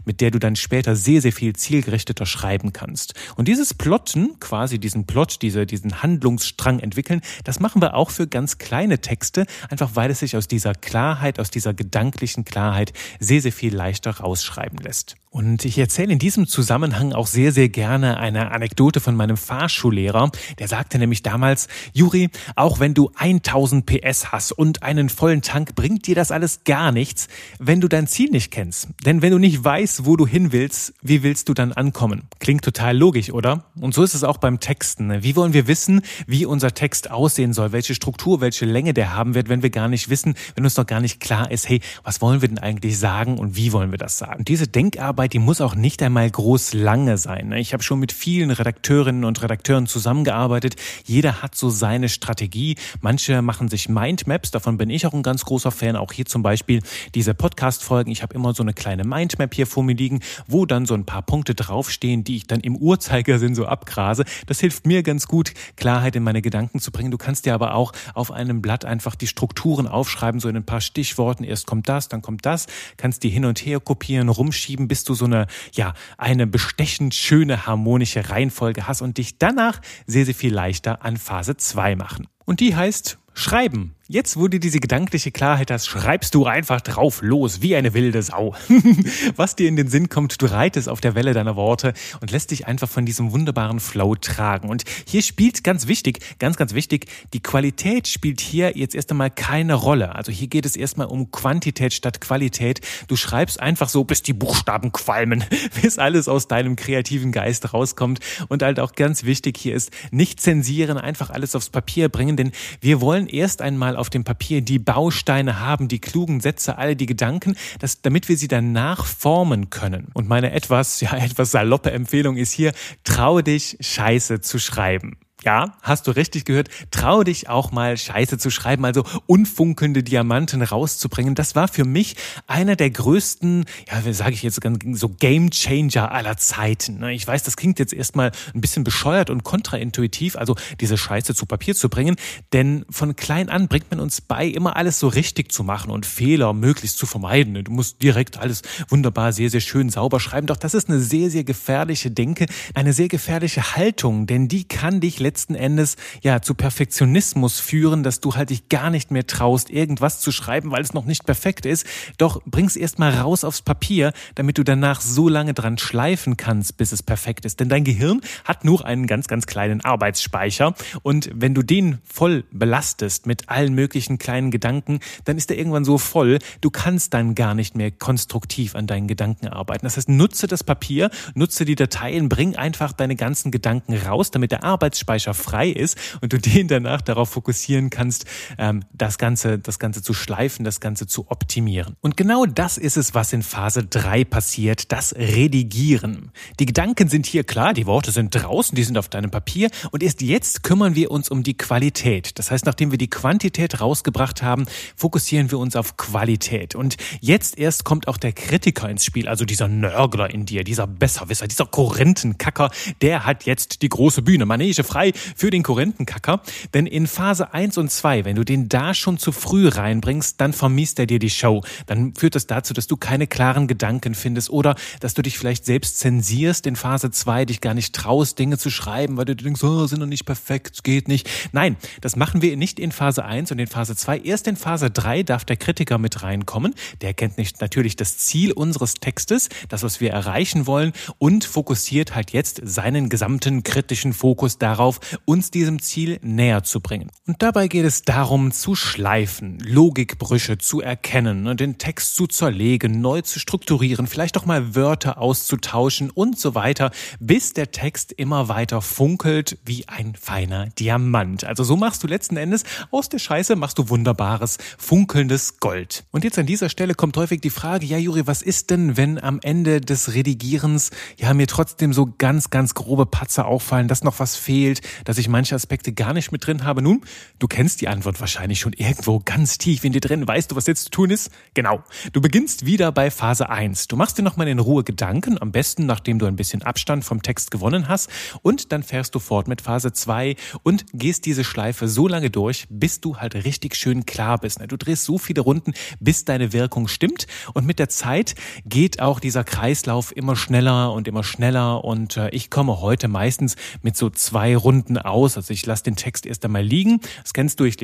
Mit 0.04 0.20
der 0.20 0.30
du 0.30 0.38
dann 0.38 0.56
später 0.56 0.96
sehr, 0.96 1.20
sehr 1.20 1.32
viel 1.32 1.54
zielgerichteter 1.54 2.26
schreiben 2.26 2.72
kannst. 2.72 3.14
Und 3.36 3.48
dieses 3.48 3.74
Plotten, 3.74 4.38
quasi 4.40 4.78
diesen 4.78 5.06
Plot, 5.06 5.42
diese, 5.42 5.66
diesen 5.66 6.02
Handlungsstrang 6.02 6.80
entwickeln, 6.80 7.20
das 7.44 7.60
machen 7.60 7.82
wir 7.82 7.94
auch 7.94 8.10
für 8.10 8.26
ganz 8.26 8.58
kleine 8.58 9.00
Texte, 9.00 9.46
einfach 9.68 9.90
weil 9.94 10.10
es 10.10 10.20
sich 10.20 10.36
aus 10.36 10.48
dieser 10.48 10.74
Klarheit, 10.74 11.40
aus 11.40 11.50
dieser 11.50 11.74
gedanklichen 11.74 12.44
Klarheit 12.44 12.92
sehr, 13.20 13.40
sehr 13.40 13.52
viel 13.52 13.74
leichter 13.74 14.10
rausschreiben 14.18 14.78
lässt. 14.78 15.16
Und 15.36 15.66
ich 15.66 15.76
erzähle 15.76 16.14
in 16.14 16.18
diesem 16.18 16.46
Zusammenhang 16.46 17.12
auch 17.12 17.26
sehr, 17.26 17.52
sehr 17.52 17.68
gerne 17.68 18.16
eine 18.16 18.52
Anekdote 18.52 19.00
von 19.00 19.14
meinem 19.14 19.36
Fahrschullehrer. 19.36 20.30
Der 20.58 20.66
sagte 20.66 20.98
nämlich 20.98 21.22
damals, 21.22 21.68
Juri, 21.92 22.30
auch 22.54 22.80
wenn 22.80 22.94
du 22.94 23.10
1000 23.16 23.84
PS 23.84 24.32
hast 24.32 24.52
und 24.52 24.82
einen 24.82 25.10
vollen 25.10 25.42
Tank, 25.42 25.74
bringt 25.74 26.06
dir 26.06 26.14
das 26.14 26.30
alles 26.30 26.64
gar 26.64 26.90
nichts, 26.90 27.28
wenn 27.58 27.82
du 27.82 27.88
dein 27.88 28.06
Ziel 28.06 28.30
nicht 28.30 28.50
kennst. 28.50 28.88
Denn 29.04 29.20
wenn 29.20 29.30
du 29.30 29.36
nicht 29.36 29.62
weißt, 29.62 30.06
wo 30.06 30.16
du 30.16 30.26
hin 30.26 30.52
willst, 30.52 30.94
wie 31.02 31.22
willst 31.22 31.50
du 31.50 31.52
dann 31.52 31.74
ankommen? 31.74 32.22
Klingt 32.38 32.64
total 32.64 32.96
logisch, 32.96 33.30
oder? 33.30 33.66
Und 33.78 33.92
so 33.92 34.02
ist 34.04 34.14
es 34.14 34.24
auch 34.24 34.38
beim 34.38 34.58
Texten. 34.58 35.22
Wie 35.22 35.36
wollen 35.36 35.52
wir 35.52 35.68
wissen, 35.68 36.00
wie 36.26 36.46
unser 36.46 36.72
Text 36.72 37.10
aussehen 37.10 37.52
soll, 37.52 37.72
welche 37.72 37.94
Struktur, 37.94 38.40
welche 38.40 38.64
Länge 38.64 38.94
der 38.94 39.14
haben 39.14 39.34
wird, 39.34 39.50
wenn 39.50 39.62
wir 39.62 39.68
gar 39.68 39.88
nicht 39.88 40.08
wissen, 40.08 40.34
wenn 40.54 40.64
uns 40.64 40.78
noch 40.78 40.86
gar 40.86 41.02
nicht 41.02 41.20
klar 41.20 41.50
ist, 41.50 41.68
hey, 41.68 41.82
was 42.04 42.22
wollen 42.22 42.40
wir 42.40 42.48
denn 42.48 42.58
eigentlich 42.58 42.98
sagen 42.98 43.36
und 43.36 43.54
wie 43.54 43.74
wollen 43.74 43.90
wir 43.90 43.98
das 43.98 44.16
sagen? 44.16 44.38
Und 44.38 44.48
diese 44.48 44.66
Denkarbeit 44.66 45.25
Arbeit, 45.26 45.32
die 45.32 45.38
muss 45.40 45.60
auch 45.60 45.74
nicht 45.74 46.04
einmal 46.04 46.30
groß 46.30 46.72
lange 46.72 47.18
sein. 47.18 47.48
Ne? 47.48 47.58
Ich 47.58 47.72
habe 47.72 47.82
schon 47.82 47.98
mit 47.98 48.12
vielen 48.12 48.52
Redakteurinnen 48.52 49.24
und 49.24 49.42
Redakteuren 49.42 49.88
zusammengearbeitet. 49.88 50.76
Jeder 51.04 51.42
hat 51.42 51.56
so 51.56 51.68
seine 51.68 52.08
Strategie. 52.08 52.76
Manche 53.00 53.42
machen 53.42 53.68
sich 53.68 53.88
Mindmaps, 53.88 54.52
davon 54.52 54.78
bin 54.78 54.88
ich 54.88 55.04
auch 55.04 55.14
ein 55.14 55.24
ganz 55.24 55.44
großer 55.44 55.72
Fan. 55.72 55.96
Auch 55.96 56.12
hier 56.12 56.26
zum 56.26 56.44
Beispiel 56.44 56.80
diese 57.16 57.34
Podcast-Folgen. 57.34 58.12
Ich 58.12 58.22
habe 58.22 58.36
immer 58.36 58.54
so 58.54 58.62
eine 58.62 58.72
kleine 58.72 59.02
Mindmap 59.02 59.52
hier 59.52 59.66
vor 59.66 59.82
mir 59.82 59.96
liegen, 59.96 60.20
wo 60.46 60.64
dann 60.64 60.86
so 60.86 60.94
ein 60.94 61.04
paar 61.04 61.22
Punkte 61.22 61.56
draufstehen, 61.56 62.22
die 62.22 62.36
ich 62.36 62.46
dann 62.46 62.60
im 62.60 62.76
Uhrzeigersinn 62.76 63.56
so 63.56 63.66
abgrase. 63.66 64.24
Das 64.46 64.60
hilft 64.60 64.86
mir 64.86 65.02
ganz 65.02 65.26
gut, 65.26 65.54
Klarheit 65.74 66.14
in 66.14 66.22
meine 66.22 66.40
Gedanken 66.40 66.78
zu 66.78 66.92
bringen. 66.92 67.10
Du 67.10 67.18
kannst 67.18 67.46
dir 67.46 67.54
aber 67.54 67.74
auch 67.74 67.92
auf 68.14 68.30
einem 68.30 68.62
Blatt 68.62 68.84
einfach 68.84 69.16
die 69.16 69.26
Strukturen 69.26 69.88
aufschreiben, 69.88 70.38
so 70.38 70.48
in 70.48 70.56
ein 70.56 70.66
paar 70.66 70.80
Stichworten. 70.80 71.42
Erst 71.42 71.66
kommt 71.66 71.88
das, 71.88 72.08
dann 72.08 72.22
kommt 72.22 72.46
das. 72.46 72.66
Kannst 72.96 73.24
die 73.24 73.30
hin 73.30 73.44
und 73.44 73.58
her 73.58 73.80
kopieren, 73.80 74.28
rumschieben, 74.28 74.86
bis 74.86 75.02
du 75.02 75.15
so 75.16 75.24
eine, 75.24 75.48
ja, 75.72 75.94
eine 76.16 76.46
bestechend 76.46 77.14
schöne 77.14 77.66
harmonische 77.66 78.30
Reihenfolge 78.30 78.86
hast 78.86 79.02
und 79.02 79.18
dich 79.18 79.38
danach 79.38 79.80
sehr, 80.06 80.24
sehr 80.24 80.34
viel 80.34 80.54
leichter 80.54 81.04
an 81.04 81.16
Phase 81.16 81.56
2 81.56 81.96
machen. 81.96 82.28
Und 82.44 82.60
die 82.60 82.76
heißt 82.76 83.18
Schreiben. 83.34 83.95
Jetzt, 84.08 84.36
wo 84.36 84.46
du 84.46 84.60
diese 84.60 84.78
gedankliche 84.78 85.32
Klarheit 85.32 85.68
hast, 85.72 85.88
schreibst 85.88 86.32
du 86.36 86.46
einfach 86.46 86.80
drauf 86.80 87.22
los, 87.22 87.60
wie 87.60 87.74
eine 87.74 87.92
wilde 87.92 88.22
Sau. 88.22 88.54
Was 89.34 89.56
dir 89.56 89.66
in 89.66 89.74
den 89.74 89.88
Sinn 89.88 90.08
kommt, 90.08 90.40
du 90.40 90.46
reitest 90.46 90.88
auf 90.88 91.00
der 91.00 91.16
Welle 91.16 91.32
deiner 91.32 91.56
Worte 91.56 91.92
und 92.20 92.30
lässt 92.30 92.52
dich 92.52 92.68
einfach 92.68 92.88
von 92.88 93.04
diesem 93.04 93.32
wunderbaren 93.32 93.80
Flow 93.80 94.14
tragen. 94.14 94.68
Und 94.68 94.84
hier 95.08 95.22
spielt 95.22 95.64
ganz 95.64 95.88
wichtig, 95.88 96.20
ganz, 96.38 96.56
ganz 96.56 96.72
wichtig, 96.72 97.06
die 97.32 97.42
Qualität 97.42 98.06
spielt 98.06 98.40
hier 98.40 98.78
jetzt 98.78 98.94
erst 98.94 99.10
einmal 99.10 99.28
keine 99.28 99.74
Rolle. 99.74 100.14
Also 100.14 100.30
hier 100.30 100.46
geht 100.46 100.66
es 100.66 100.76
erstmal 100.76 101.08
um 101.08 101.32
Quantität 101.32 101.92
statt 101.92 102.20
Qualität. 102.20 102.82
Du 103.08 103.16
schreibst 103.16 103.58
einfach 103.58 103.88
so, 103.88 104.04
bis 104.04 104.22
die 104.22 104.34
Buchstaben 104.34 104.92
qualmen, 104.92 105.42
bis 105.82 105.98
alles 105.98 106.28
aus 106.28 106.46
deinem 106.46 106.76
kreativen 106.76 107.32
Geist 107.32 107.74
rauskommt. 107.74 108.20
Und 108.46 108.62
halt 108.62 108.78
auch 108.78 108.92
ganz 108.92 109.24
wichtig 109.24 109.56
hier 109.58 109.74
ist, 109.74 109.90
nicht 110.12 110.40
zensieren, 110.40 110.96
einfach 110.96 111.30
alles 111.30 111.56
aufs 111.56 111.70
Papier 111.70 112.08
bringen, 112.08 112.36
denn 112.36 112.52
wir 112.80 113.00
wollen 113.00 113.26
erst 113.26 113.62
einmal 113.62 113.95
auf 113.96 114.10
dem 114.10 114.24
Papier 114.24 114.60
die 114.60 114.78
Bausteine 114.78 115.60
haben, 115.60 115.88
die 115.88 116.00
klugen 116.00 116.40
Sätze, 116.40 116.78
alle 116.78 116.96
die 116.96 117.06
Gedanken, 117.06 117.56
dass, 117.80 118.02
damit 118.02 118.28
wir 118.28 118.36
sie 118.36 118.48
danach 118.48 119.04
formen 119.06 119.70
können. 119.70 120.08
Und 120.14 120.28
meine 120.28 120.52
etwas, 120.52 121.00
ja, 121.00 121.16
etwas 121.16 121.50
saloppe 121.50 121.90
Empfehlung 121.90 122.36
ist 122.36 122.52
hier, 122.52 122.72
traue 123.04 123.42
dich, 123.42 123.76
Scheiße 123.80 124.40
zu 124.40 124.58
schreiben. 124.58 125.18
Ja, 125.46 125.74
hast 125.80 126.08
du 126.08 126.10
richtig 126.10 126.44
gehört. 126.44 126.70
Trau 126.90 127.22
dich 127.22 127.48
auch 127.48 127.70
mal 127.70 127.96
Scheiße 127.96 128.36
zu 128.36 128.50
schreiben, 128.50 128.84
also 128.84 129.04
unfunkelnde 129.26 130.02
Diamanten 130.02 130.60
rauszubringen. 130.60 131.36
Das 131.36 131.54
war 131.54 131.68
für 131.68 131.84
mich 131.84 132.16
einer 132.48 132.74
der 132.74 132.90
größten, 132.90 133.64
ja, 133.88 134.12
sage 134.12 134.32
ich 134.32 134.42
jetzt, 134.42 134.60
so 134.94 135.08
Game 135.08 135.52
Changer 135.52 136.10
aller 136.10 136.36
Zeiten. 136.36 136.98
Ne? 136.98 137.14
Ich 137.14 137.24
weiß, 137.24 137.44
das 137.44 137.56
klingt 137.56 137.78
jetzt 137.78 137.92
erstmal 137.92 138.32
ein 138.54 138.60
bisschen 138.60 138.82
bescheuert 138.82 139.30
und 139.30 139.44
kontraintuitiv, 139.44 140.34
also 140.34 140.56
diese 140.80 140.98
Scheiße 140.98 141.32
zu 141.36 141.46
Papier 141.46 141.76
zu 141.76 141.88
bringen, 141.88 142.16
denn 142.52 142.84
von 142.90 143.14
klein 143.14 143.48
an 143.48 143.68
bringt 143.68 143.88
man 143.88 144.00
uns 144.00 144.20
bei, 144.20 144.48
immer 144.48 144.74
alles 144.74 144.98
so 144.98 145.06
richtig 145.06 145.52
zu 145.52 145.62
machen 145.62 145.92
und 145.92 146.06
Fehler 146.06 146.54
möglichst 146.54 146.98
zu 146.98 147.06
vermeiden. 147.06 147.62
Du 147.62 147.70
musst 147.70 148.02
direkt 148.02 148.36
alles 148.36 148.62
wunderbar, 148.88 149.32
sehr, 149.32 149.50
sehr 149.50 149.60
schön 149.60 149.90
sauber 149.90 150.18
schreiben. 150.18 150.48
Doch 150.48 150.56
das 150.56 150.74
ist 150.74 150.88
eine 150.88 150.98
sehr, 150.98 151.30
sehr 151.30 151.44
gefährliche 151.44 152.10
Denke, 152.10 152.46
eine 152.74 152.92
sehr 152.92 153.06
gefährliche 153.06 153.76
Haltung, 153.76 154.26
denn 154.26 154.48
die 154.48 154.66
kann 154.66 155.00
dich 155.00 155.20
letztendlich 155.20 155.35
letzten 155.36 155.54
Endes 155.54 155.96
ja 156.22 156.40
zu 156.40 156.54
Perfektionismus 156.54 157.60
führen, 157.60 158.02
dass 158.02 158.20
du 158.20 158.36
halt 158.36 158.48
dich 158.48 158.70
gar 158.70 158.88
nicht 158.88 159.10
mehr 159.10 159.26
traust, 159.26 159.68
irgendwas 159.68 160.18
zu 160.18 160.32
schreiben, 160.32 160.70
weil 160.70 160.80
es 160.80 160.94
noch 160.94 161.04
nicht 161.04 161.26
perfekt 161.26 161.66
ist. 161.66 161.84
Doch 162.16 162.40
bring's 162.46 162.74
erst 162.74 162.98
mal 162.98 163.12
raus 163.12 163.44
aufs 163.44 163.60
Papier, 163.60 164.14
damit 164.34 164.56
du 164.56 164.62
danach 164.62 165.02
so 165.02 165.28
lange 165.28 165.52
dran 165.52 165.76
schleifen 165.76 166.38
kannst, 166.38 166.78
bis 166.78 166.90
es 166.90 167.02
perfekt 167.02 167.44
ist. 167.44 167.60
Denn 167.60 167.68
dein 167.68 167.84
Gehirn 167.84 168.22
hat 168.44 168.64
nur 168.64 168.86
einen 168.86 169.06
ganz, 169.06 169.28
ganz 169.28 169.44
kleinen 169.46 169.82
Arbeitsspeicher 169.82 170.74
und 171.02 171.28
wenn 171.34 171.52
du 171.52 171.62
den 171.62 171.98
voll 172.02 172.44
belastest 172.50 173.26
mit 173.26 173.50
allen 173.50 173.74
möglichen 173.74 174.16
kleinen 174.16 174.50
Gedanken, 174.50 175.00
dann 175.26 175.36
ist 175.36 175.50
er 175.50 175.58
irgendwann 175.58 175.84
so 175.84 175.98
voll, 175.98 176.38
du 176.62 176.70
kannst 176.70 177.12
dann 177.12 177.34
gar 177.34 177.54
nicht 177.54 177.76
mehr 177.76 177.90
konstruktiv 177.90 178.74
an 178.74 178.86
deinen 178.86 179.06
Gedanken 179.06 179.48
arbeiten. 179.48 179.84
Das 179.84 179.98
heißt, 179.98 180.08
nutze 180.08 180.46
das 180.46 180.64
Papier, 180.64 181.10
nutze 181.34 181.66
die 181.66 181.74
Dateien, 181.74 182.30
bring 182.30 182.56
einfach 182.56 182.92
deine 182.92 183.16
ganzen 183.16 183.50
Gedanken 183.50 183.94
raus, 183.98 184.30
damit 184.30 184.50
der 184.50 184.64
Arbeitsspeicher 184.64 185.15
Speicher 185.16 185.34
frei 185.34 185.70
ist 185.70 185.96
und 186.20 186.32
du 186.32 186.38
den 186.40 186.68
danach 186.68 187.00
darauf 187.00 187.30
fokussieren 187.30 187.90
kannst, 187.90 188.26
ähm, 188.58 188.82
das 188.92 189.18
Ganze, 189.18 189.58
das 189.58 189.78
Ganze 189.78 190.02
zu 190.02 190.12
schleifen, 190.12 190.64
das 190.64 190.80
Ganze 190.80 191.06
zu 191.06 191.30
optimieren. 191.30 191.96
Und 192.00 192.16
genau 192.16 192.44
das 192.44 192.76
ist 192.76 192.96
es, 192.96 193.14
was 193.14 193.32
in 193.32 193.42
Phase 193.42 193.84
3 193.84 194.24
passiert, 194.24 194.92
das 194.92 195.14
Redigieren. 195.14 196.30
Die 196.60 196.66
Gedanken 196.66 197.08
sind 197.08 197.26
hier 197.26 197.44
klar, 197.44 197.72
die 197.72 197.86
Worte 197.86 198.10
sind 198.10 198.34
draußen, 198.34 198.76
die 198.76 198.84
sind 198.84 198.98
auf 198.98 199.08
deinem 199.08 199.30
Papier 199.30 199.70
und 199.90 200.02
erst 200.02 200.20
jetzt 200.20 200.62
kümmern 200.62 200.94
wir 200.94 201.10
uns 201.10 201.30
um 201.30 201.42
die 201.42 201.56
Qualität. 201.56 202.38
Das 202.38 202.50
heißt, 202.50 202.66
nachdem 202.66 202.90
wir 202.90 202.98
die 202.98 203.10
Quantität 203.10 203.80
rausgebracht 203.80 204.42
haben, 204.42 204.66
fokussieren 204.96 205.50
wir 205.50 205.58
uns 205.58 205.76
auf 205.76 205.96
Qualität. 205.96 206.74
Und 206.74 206.96
jetzt 207.20 207.58
erst 207.58 207.84
kommt 207.84 208.08
auch 208.08 208.18
der 208.18 208.32
Kritiker 208.32 208.88
ins 208.90 209.04
Spiel, 209.04 209.28
also 209.28 209.44
dieser 209.44 209.68
Nörgler 209.68 210.30
in 210.30 210.44
dir, 210.44 210.64
dieser 210.64 210.86
Besserwisser, 210.86 211.46
dieser 211.46 211.66
Korinthenkacker, 211.66 212.70
der 213.00 213.24
hat 213.24 213.44
jetzt 213.44 213.82
die 213.82 213.88
große 213.88 214.22
Bühne, 214.22 214.44
Manege 214.44 214.84
frei, 214.84 215.05
2 215.12 215.18
für 215.36 215.50
den 215.50 215.62
Korinthenkacker. 215.62 216.40
Denn 216.74 216.86
in 216.86 217.06
Phase 217.06 217.52
1 217.52 217.78
und 217.78 217.90
2, 217.90 218.24
wenn 218.24 218.36
du 218.36 218.44
den 218.44 218.68
da 218.68 218.94
schon 218.94 219.18
zu 219.18 219.32
früh 219.32 219.68
reinbringst, 219.68 220.40
dann 220.40 220.52
vermisst 220.52 220.98
er 220.98 221.06
dir 221.06 221.18
die 221.18 221.30
Show. 221.30 221.62
Dann 221.86 222.14
führt 222.14 222.34
das 222.34 222.46
dazu, 222.46 222.74
dass 222.74 222.86
du 222.86 222.96
keine 222.96 223.26
klaren 223.26 223.66
Gedanken 223.66 224.14
findest 224.14 224.50
oder 224.50 224.74
dass 225.00 225.14
du 225.14 225.22
dich 225.22 225.38
vielleicht 225.38 225.64
selbst 225.64 225.98
zensierst 225.98 226.66
in 226.66 226.76
Phase 226.76 227.10
2, 227.10 227.44
dich 227.46 227.60
gar 227.60 227.74
nicht 227.74 227.94
traust, 227.94 228.38
Dinge 228.38 228.58
zu 228.58 228.70
schreiben, 228.70 229.16
weil 229.16 229.24
du 229.24 229.36
denkst, 229.36 229.62
oh, 229.62 229.86
sind 229.86 230.00
noch 230.00 230.06
nicht 230.06 230.24
perfekt, 230.24 230.84
geht 230.84 231.08
nicht. 231.08 231.28
Nein, 231.52 231.76
das 232.00 232.16
machen 232.16 232.42
wir 232.42 232.56
nicht 232.56 232.78
in 232.78 232.92
Phase 232.92 233.24
1 233.24 233.52
und 233.52 233.58
in 233.58 233.66
Phase 233.66 233.96
2. 233.96 234.18
Erst 234.20 234.46
in 234.46 234.56
Phase 234.56 234.90
3 234.90 235.22
darf 235.22 235.44
der 235.44 235.56
Kritiker 235.56 235.98
mit 235.98 236.22
reinkommen. 236.22 236.74
Der 237.00 237.14
kennt 237.14 237.38
nicht 237.38 237.60
natürlich 237.60 237.96
das 237.96 238.18
Ziel 238.18 238.52
unseres 238.52 238.94
Textes, 238.94 239.48
das, 239.68 239.82
was 239.82 240.00
wir 240.00 240.10
erreichen 240.10 240.66
wollen 240.66 240.92
und 241.18 241.44
fokussiert 241.44 242.14
halt 242.14 242.32
jetzt 242.32 242.60
seinen 242.64 243.08
gesamten 243.08 243.62
kritischen 243.62 244.12
Fokus 244.12 244.58
darauf, 244.58 244.95
uns 245.24 245.50
diesem 245.50 245.80
Ziel 245.80 246.18
näher 246.22 246.62
zu 246.62 246.80
bringen. 246.80 247.10
Und 247.26 247.42
dabei 247.42 247.68
geht 247.68 247.84
es 247.84 248.02
darum, 248.02 248.52
zu 248.52 248.74
schleifen, 248.74 249.58
Logikbrüche 249.60 250.58
zu 250.58 250.80
erkennen, 250.80 251.46
und 251.46 251.60
den 251.60 251.78
Text 251.78 252.14
zu 252.14 252.26
zerlegen, 252.26 253.00
neu 253.00 253.22
zu 253.22 253.38
strukturieren, 253.38 254.06
vielleicht 254.06 254.36
auch 254.38 254.46
mal 254.46 254.74
Wörter 254.74 255.18
auszutauschen 255.18 256.10
und 256.10 256.38
so 256.38 256.54
weiter, 256.54 256.90
bis 257.20 257.52
der 257.52 257.70
Text 257.70 258.12
immer 258.12 258.48
weiter 258.48 258.82
funkelt 258.82 259.58
wie 259.64 259.88
ein 259.88 260.14
feiner 260.14 260.66
Diamant. 260.66 261.44
Also 261.44 261.64
so 261.64 261.76
machst 261.76 262.02
du 262.02 262.06
letzten 262.06 262.36
Endes 262.36 262.64
aus 262.90 263.08
der 263.08 263.18
Scheiße 263.18 263.56
machst 263.56 263.78
du 263.78 263.88
wunderbares, 263.88 264.58
funkelndes 264.78 265.58
Gold. 265.60 266.04
Und 266.10 266.24
jetzt 266.24 266.38
an 266.38 266.46
dieser 266.46 266.68
Stelle 266.68 266.94
kommt 266.94 267.16
häufig 267.16 267.40
die 267.40 267.50
Frage, 267.50 267.86
ja 267.86 267.98
Juri, 267.98 268.26
was 268.26 268.42
ist 268.42 268.70
denn, 268.70 268.96
wenn 268.96 269.22
am 269.22 269.40
Ende 269.42 269.80
des 269.80 270.14
Redigierens 270.14 270.90
ja 271.16 271.34
mir 271.34 271.46
trotzdem 271.46 271.92
so 271.92 272.12
ganz, 272.18 272.50
ganz 272.50 272.74
grobe 272.74 273.06
Patzer 273.06 273.46
auffallen, 273.46 273.88
dass 273.88 274.04
noch 274.04 274.20
was 274.20 274.36
fehlt, 274.36 274.80
dass 275.04 275.18
ich 275.18 275.28
manche 275.28 275.54
Aspekte 275.54 275.92
gar 275.92 276.12
nicht 276.12 276.32
mit 276.32 276.46
drin 276.46 276.64
habe? 276.64 276.82
Nun, 276.82 277.02
du 277.38 277.46
kennst 277.46 277.80
die 277.80 277.88
Antwort 277.88 278.20
wahrscheinlich 278.20 278.60
schon 278.60 278.72
irgendwo 278.72 279.20
ganz 279.24 279.58
tief 279.58 279.84
in 279.84 279.92
dir 279.92 280.00
drin. 280.00 280.26
Weißt 280.26 280.50
du, 280.50 280.56
was 280.56 280.66
jetzt 280.66 280.84
zu 280.84 280.90
tun 280.90 281.10
ist? 281.10 281.30
Genau. 281.54 281.82
Du 282.12 282.20
beginnst 282.20 282.66
wieder 282.66 282.92
bei 282.92 283.10
Phase 283.10 283.48
1. 283.48 283.88
Du 283.88 283.96
machst 283.96 284.18
dir 284.18 284.22
nochmal 284.22 284.48
in 284.48 284.58
Ruhe 284.58 284.84
Gedanken, 284.84 285.40
am 285.40 285.52
besten 285.52 285.86
nachdem 285.86 286.18
du 286.18 286.26
ein 286.26 286.36
bisschen 286.36 286.62
Abstand 286.62 287.04
vom 287.04 287.22
Text 287.22 287.50
gewonnen 287.50 287.88
hast 287.88 288.10
und 288.42 288.72
dann 288.72 288.82
fährst 288.82 289.14
du 289.14 289.18
fort 289.18 289.48
mit 289.48 289.60
Phase 289.60 289.92
2 289.92 290.36
und 290.62 290.86
gehst 290.92 291.26
diese 291.26 291.44
Schleife 291.44 291.88
so 291.88 292.08
lange 292.08 292.30
durch, 292.30 292.66
bis 292.68 293.00
du 293.00 293.16
halt 293.16 293.34
richtig 293.34 293.74
schön 293.74 294.06
klar 294.06 294.38
bist. 294.38 294.60
Du 294.66 294.76
drehst 294.76 295.04
so 295.04 295.18
viele 295.18 295.40
Runden, 295.40 295.72
bis 296.00 296.24
deine 296.24 296.52
Wirkung 296.52 296.88
stimmt 296.88 297.26
und 297.54 297.66
mit 297.66 297.78
der 297.78 297.88
Zeit 297.88 298.34
geht 298.64 299.00
auch 299.00 299.20
dieser 299.20 299.44
Kreislauf 299.44 300.14
immer 300.16 300.36
schneller 300.36 300.92
und 300.92 301.08
immer 301.08 301.24
schneller 301.24 301.84
und 301.84 302.16
äh, 302.16 302.30
ich 302.30 302.50
komme 302.50 302.80
heute 302.80 303.08
meistens 303.08 303.56
mit 303.82 303.96
so 303.96 304.10
zwei 304.10 304.56
Runden 304.56 304.75
aus. 304.98 305.36
Also 305.36 305.52
ich 305.52 305.64
lasse 305.66 305.84
den 305.84 305.96
Text 305.96 306.26
erst 306.26 306.44
einmal 306.44 306.62
liegen. 306.62 307.00
Das 307.22 307.32
kennst 307.32 307.60
du, 307.60 307.64
ich 307.64 307.76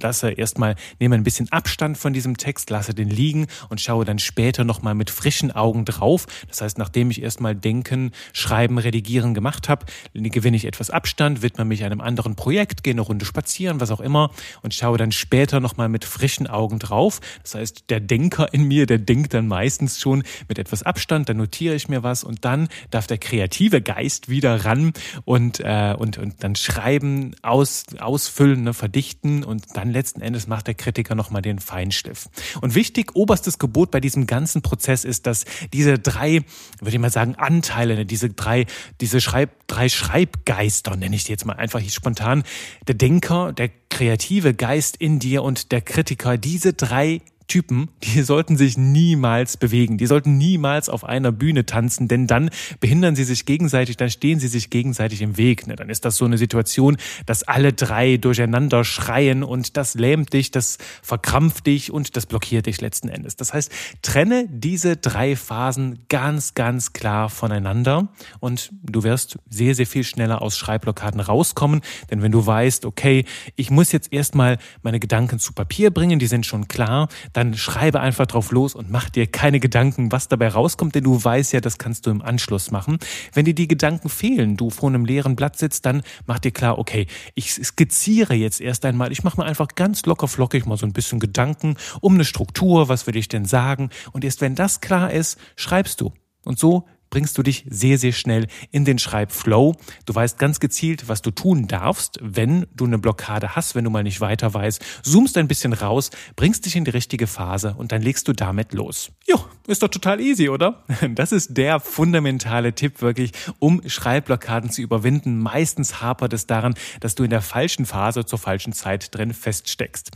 lasse 0.00 0.30
erstmal, 0.30 0.76
nehme 0.98 1.14
ein 1.14 1.24
bisschen 1.24 1.50
Abstand 1.52 1.98
von 1.98 2.12
diesem 2.12 2.36
Text, 2.36 2.70
lasse 2.70 2.94
den 2.94 3.10
liegen 3.10 3.46
und 3.68 3.80
schaue 3.80 4.04
dann 4.04 4.18
später 4.18 4.64
nochmal 4.64 4.94
mit 4.94 5.10
frischen 5.10 5.50
Augen 5.52 5.84
drauf. 5.84 6.26
Das 6.48 6.60
heißt, 6.60 6.78
nachdem 6.78 7.10
ich 7.10 7.22
erstmal 7.22 7.54
Denken, 7.54 8.12
Schreiben, 8.32 8.78
Redigieren 8.78 9.34
gemacht 9.34 9.68
habe, 9.68 9.86
gewinne 10.14 10.56
ich 10.56 10.64
etwas 10.64 10.90
Abstand, 10.90 11.42
widme 11.42 11.64
mich 11.64 11.84
einem 11.84 12.00
anderen 12.00 12.36
Projekt, 12.36 12.82
gehe 12.82 12.92
eine 12.92 13.00
Runde 13.00 13.24
spazieren, 13.24 13.80
was 13.80 13.90
auch 13.90 14.00
immer 14.00 14.30
und 14.62 14.74
schaue 14.74 14.98
dann 14.98 15.12
später 15.12 15.60
nochmal 15.60 15.88
mit 15.88 16.04
frischen 16.04 16.46
Augen 16.46 16.78
drauf. 16.78 17.20
Das 17.42 17.54
heißt, 17.54 17.84
der 17.90 18.00
Denker 18.00 18.52
in 18.52 18.64
mir, 18.64 18.86
der 18.86 18.98
denkt 18.98 19.34
dann 19.34 19.46
meistens 19.46 20.00
schon 20.00 20.22
mit 20.48 20.58
etwas 20.58 20.82
Abstand, 20.82 21.28
dann 21.28 21.36
notiere 21.36 21.74
ich 21.74 21.88
mir 21.88 22.02
was 22.02 22.24
und 22.24 22.44
dann 22.44 22.68
darf 22.90 23.06
der 23.06 23.18
kreative 23.18 23.80
Geist 23.80 24.28
wieder 24.28 24.64
ran 24.64 24.92
und, 25.24 25.60
äh, 25.60 25.94
und, 25.96 26.18
und 26.26 26.42
dann 26.42 26.56
schreiben, 26.56 27.36
aus, 27.42 27.84
ausfüllen, 28.00 28.64
ne, 28.64 28.74
verdichten 28.74 29.44
und 29.44 29.64
dann 29.74 29.90
letzten 29.90 30.20
Endes 30.20 30.48
macht 30.48 30.66
der 30.66 30.74
Kritiker 30.74 31.14
nochmal 31.14 31.40
den 31.40 31.60
Feinschliff. 31.60 32.28
Und 32.60 32.74
wichtig, 32.74 33.14
oberstes 33.14 33.58
Gebot 33.58 33.92
bei 33.92 34.00
diesem 34.00 34.26
ganzen 34.26 34.60
Prozess 34.60 35.04
ist, 35.04 35.26
dass 35.26 35.44
diese 35.72 36.00
drei, 36.00 36.42
würde 36.80 36.90
ich 36.90 36.98
mal 36.98 37.10
sagen, 37.10 37.36
Anteile, 37.36 37.94
ne, 37.94 38.06
diese 38.06 38.30
drei, 38.30 38.66
diese 39.00 39.20
Schreib, 39.20 39.50
drei 39.68 39.88
Schreibgeister, 39.88 40.96
nenne 40.96 41.14
ich 41.14 41.24
die 41.24 41.32
jetzt 41.32 41.46
mal 41.46 41.54
einfach 41.54 41.78
hier 41.78 41.90
spontan, 41.92 42.42
der 42.88 42.96
Denker, 42.96 43.52
der 43.52 43.70
kreative 43.88 44.52
Geist 44.52 44.96
in 44.96 45.20
dir 45.20 45.44
und 45.44 45.70
der 45.70 45.80
Kritiker, 45.80 46.38
diese 46.38 46.72
drei 46.72 47.20
Typen, 47.48 47.88
die 48.02 48.22
sollten 48.22 48.56
sich 48.56 48.76
niemals 48.76 49.56
bewegen. 49.56 49.98
Die 49.98 50.06
sollten 50.06 50.36
niemals 50.36 50.88
auf 50.88 51.04
einer 51.04 51.32
Bühne 51.32 51.64
tanzen, 51.66 52.08
denn 52.08 52.26
dann 52.26 52.50
behindern 52.80 53.14
sie 53.14 53.24
sich 53.24 53.46
gegenseitig, 53.46 53.96
dann 53.96 54.10
stehen 54.10 54.40
sie 54.40 54.48
sich 54.48 54.70
gegenseitig 54.70 55.22
im 55.22 55.36
Weg. 55.36 55.66
Ne? 55.66 55.76
Dann 55.76 55.88
ist 55.88 56.04
das 56.04 56.16
so 56.16 56.24
eine 56.24 56.38
Situation, 56.38 56.96
dass 57.24 57.42
alle 57.44 57.72
drei 57.72 58.16
durcheinander 58.16 58.84
schreien 58.84 59.42
und 59.42 59.76
das 59.76 59.94
lähmt 59.94 60.32
dich, 60.32 60.50
das 60.50 60.78
verkrampft 61.02 61.66
dich 61.66 61.90
und 61.90 62.16
das 62.16 62.26
blockiert 62.26 62.66
dich 62.66 62.80
letzten 62.80 63.08
Endes. 63.08 63.36
Das 63.36 63.54
heißt, 63.54 63.70
trenne 64.02 64.46
diese 64.48 64.96
drei 64.96 65.36
Phasen 65.36 66.00
ganz, 66.08 66.54
ganz 66.54 66.92
klar 66.92 67.28
voneinander 67.28 68.08
und 68.40 68.72
du 68.82 69.02
wirst 69.02 69.38
sehr, 69.48 69.74
sehr 69.74 69.86
viel 69.86 70.04
schneller 70.04 70.42
aus 70.42 70.58
Schreibblockaden 70.58 71.20
rauskommen. 71.20 71.80
Denn 72.10 72.22
wenn 72.22 72.32
du 72.32 72.44
weißt, 72.44 72.84
okay, 72.86 73.24
ich 73.54 73.70
muss 73.70 73.92
jetzt 73.92 74.12
erstmal 74.12 74.58
meine 74.82 74.98
Gedanken 74.98 75.38
zu 75.38 75.52
Papier 75.52 75.90
bringen, 75.90 76.18
die 76.18 76.26
sind 76.26 76.44
schon 76.46 76.68
klar, 76.68 77.08
dann 77.36 77.54
schreibe 77.54 78.00
einfach 78.00 78.26
drauf 78.26 78.50
los 78.50 78.74
und 78.74 78.90
mach 78.90 79.10
dir 79.10 79.26
keine 79.26 79.60
Gedanken, 79.60 80.10
was 80.10 80.28
dabei 80.28 80.48
rauskommt, 80.48 80.94
denn 80.94 81.04
du 81.04 81.22
weißt 81.22 81.52
ja, 81.52 81.60
das 81.60 81.76
kannst 81.76 82.06
du 82.06 82.10
im 82.10 82.22
Anschluss 82.22 82.70
machen. 82.70 82.98
Wenn 83.34 83.44
dir 83.44 83.54
die 83.54 83.68
Gedanken 83.68 84.08
fehlen, 84.08 84.56
du 84.56 84.70
vor 84.70 84.88
einem 84.88 85.04
leeren 85.04 85.36
Blatt 85.36 85.58
sitzt, 85.58 85.84
dann 85.84 86.02
mach 86.26 86.38
dir 86.38 86.50
klar, 86.50 86.78
okay, 86.78 87.06
ich 87.34 87.52
skizziere 87.52 88.34
jetzt 88.34 88.62
erst 88.62 88.86
einmal, 88.86 89.12
ich 89.12 89.22
mache 89.22 89.38
mir 89.38 89.44
einfach 89.44 89.68
ganz 89.74 90.06
locker 90.06 90.28
flockig 90.28 90.64
mal 90.64 90.78
so 90.78 90.86
ein 90.86 90.94
bisschen 90.94 91.20
Gedanken 91.20 91.76
um 92.00 92.14
eine 92.14 92.24
Struktur, 92.24 92.88
was 92.88 93.06
will 93.06 93.16
ich 93.16 93.28
denn 93.28 93.44
sagen 93.44 93.90
und 94.12 94.24
erst 94.24 94.40
wenn 94.40 94.54
das 94.54 94.80
klar 94.80 95.12
ist, 95.12 95.38
schreibst 95.56 96.00
du. 96.00 96.12
Und 96.44 96.58
so 96.58 96.86
bringst 97.10 97.38
du 97.38 97.42
dich 97.42 97.64
sehr, 97.68 97.98
sehr 97.98 98.12
schnell 98.12 98.46
in 98.70 98.84
den 98.84 98.98
Schreibflow. 98.98 99.74
Du 100.04 100.14
weißt 100.14 100.38
ganz 100.38 100.60
gezielt, 100.60 101.08
was 101.08 101.22
du 101.22 101.30
tun 101.30 101.66
darfst, 101.66 102.18
wenn 102.22 102.66
du 102.74 102.84
eine 102.84 102.98
Blockade 102.98 103.56
hast, 103.56 103.74
wenn 103.74 103.84
du 103.84 103.90
mal 103.90 104.02
nicht 104.02 104.20
weiter 104.20 104.52
weißt, 104.52 104.82
zoomst 105.02 105.36
ein 105.38 105.48
bisschen 105.48 105.72
raus, 105.72 106.10
bringst 106.34 106.66
dich 106.66 106.76
in 106.76 106.84
die 106.84 106.90
richtige 106.90 107.26
Phase 107.26 107.74
und 107.76 107.92
dann 107.92 108.02
legst 108.02 108.28
du 108.28 108.32
damit 108.32 108.72
los. 108.72 109.10
Jo, 109.26 109.38
ist 109.66 109.82
doch 109.82 109.88
total 109.88 110.20
easy, 110.20 110.48
oder? 110.48 110.84
Das 111.16 111.32
ist 111.32 111.56
der 111.56 111.80
fundamentale 111.80 112.74
Tipp 112.74 113.00
wirklich, 113.00 113.32
um 113.58 113.80
Schreibblockaden 113.86 114.70
zu 114.70 114.82
überwinden. 114.82 115.38
Meistens 115.38 116.02
hapert 116.02 116.32
es 116.32 116.46
daran, 116.46 116.74
dass 117.00 117.14
du 117.14 117.24
in 117.24 117.30
der 117.30 117.42
falschen 117.42 117.86
Phase 117.86 118.26
zur 118.26 118.38
falschen 118.38 118.72
Zeit 118.72 119.14
drin 119.14 119.32
feststeckst. 119.32 120.10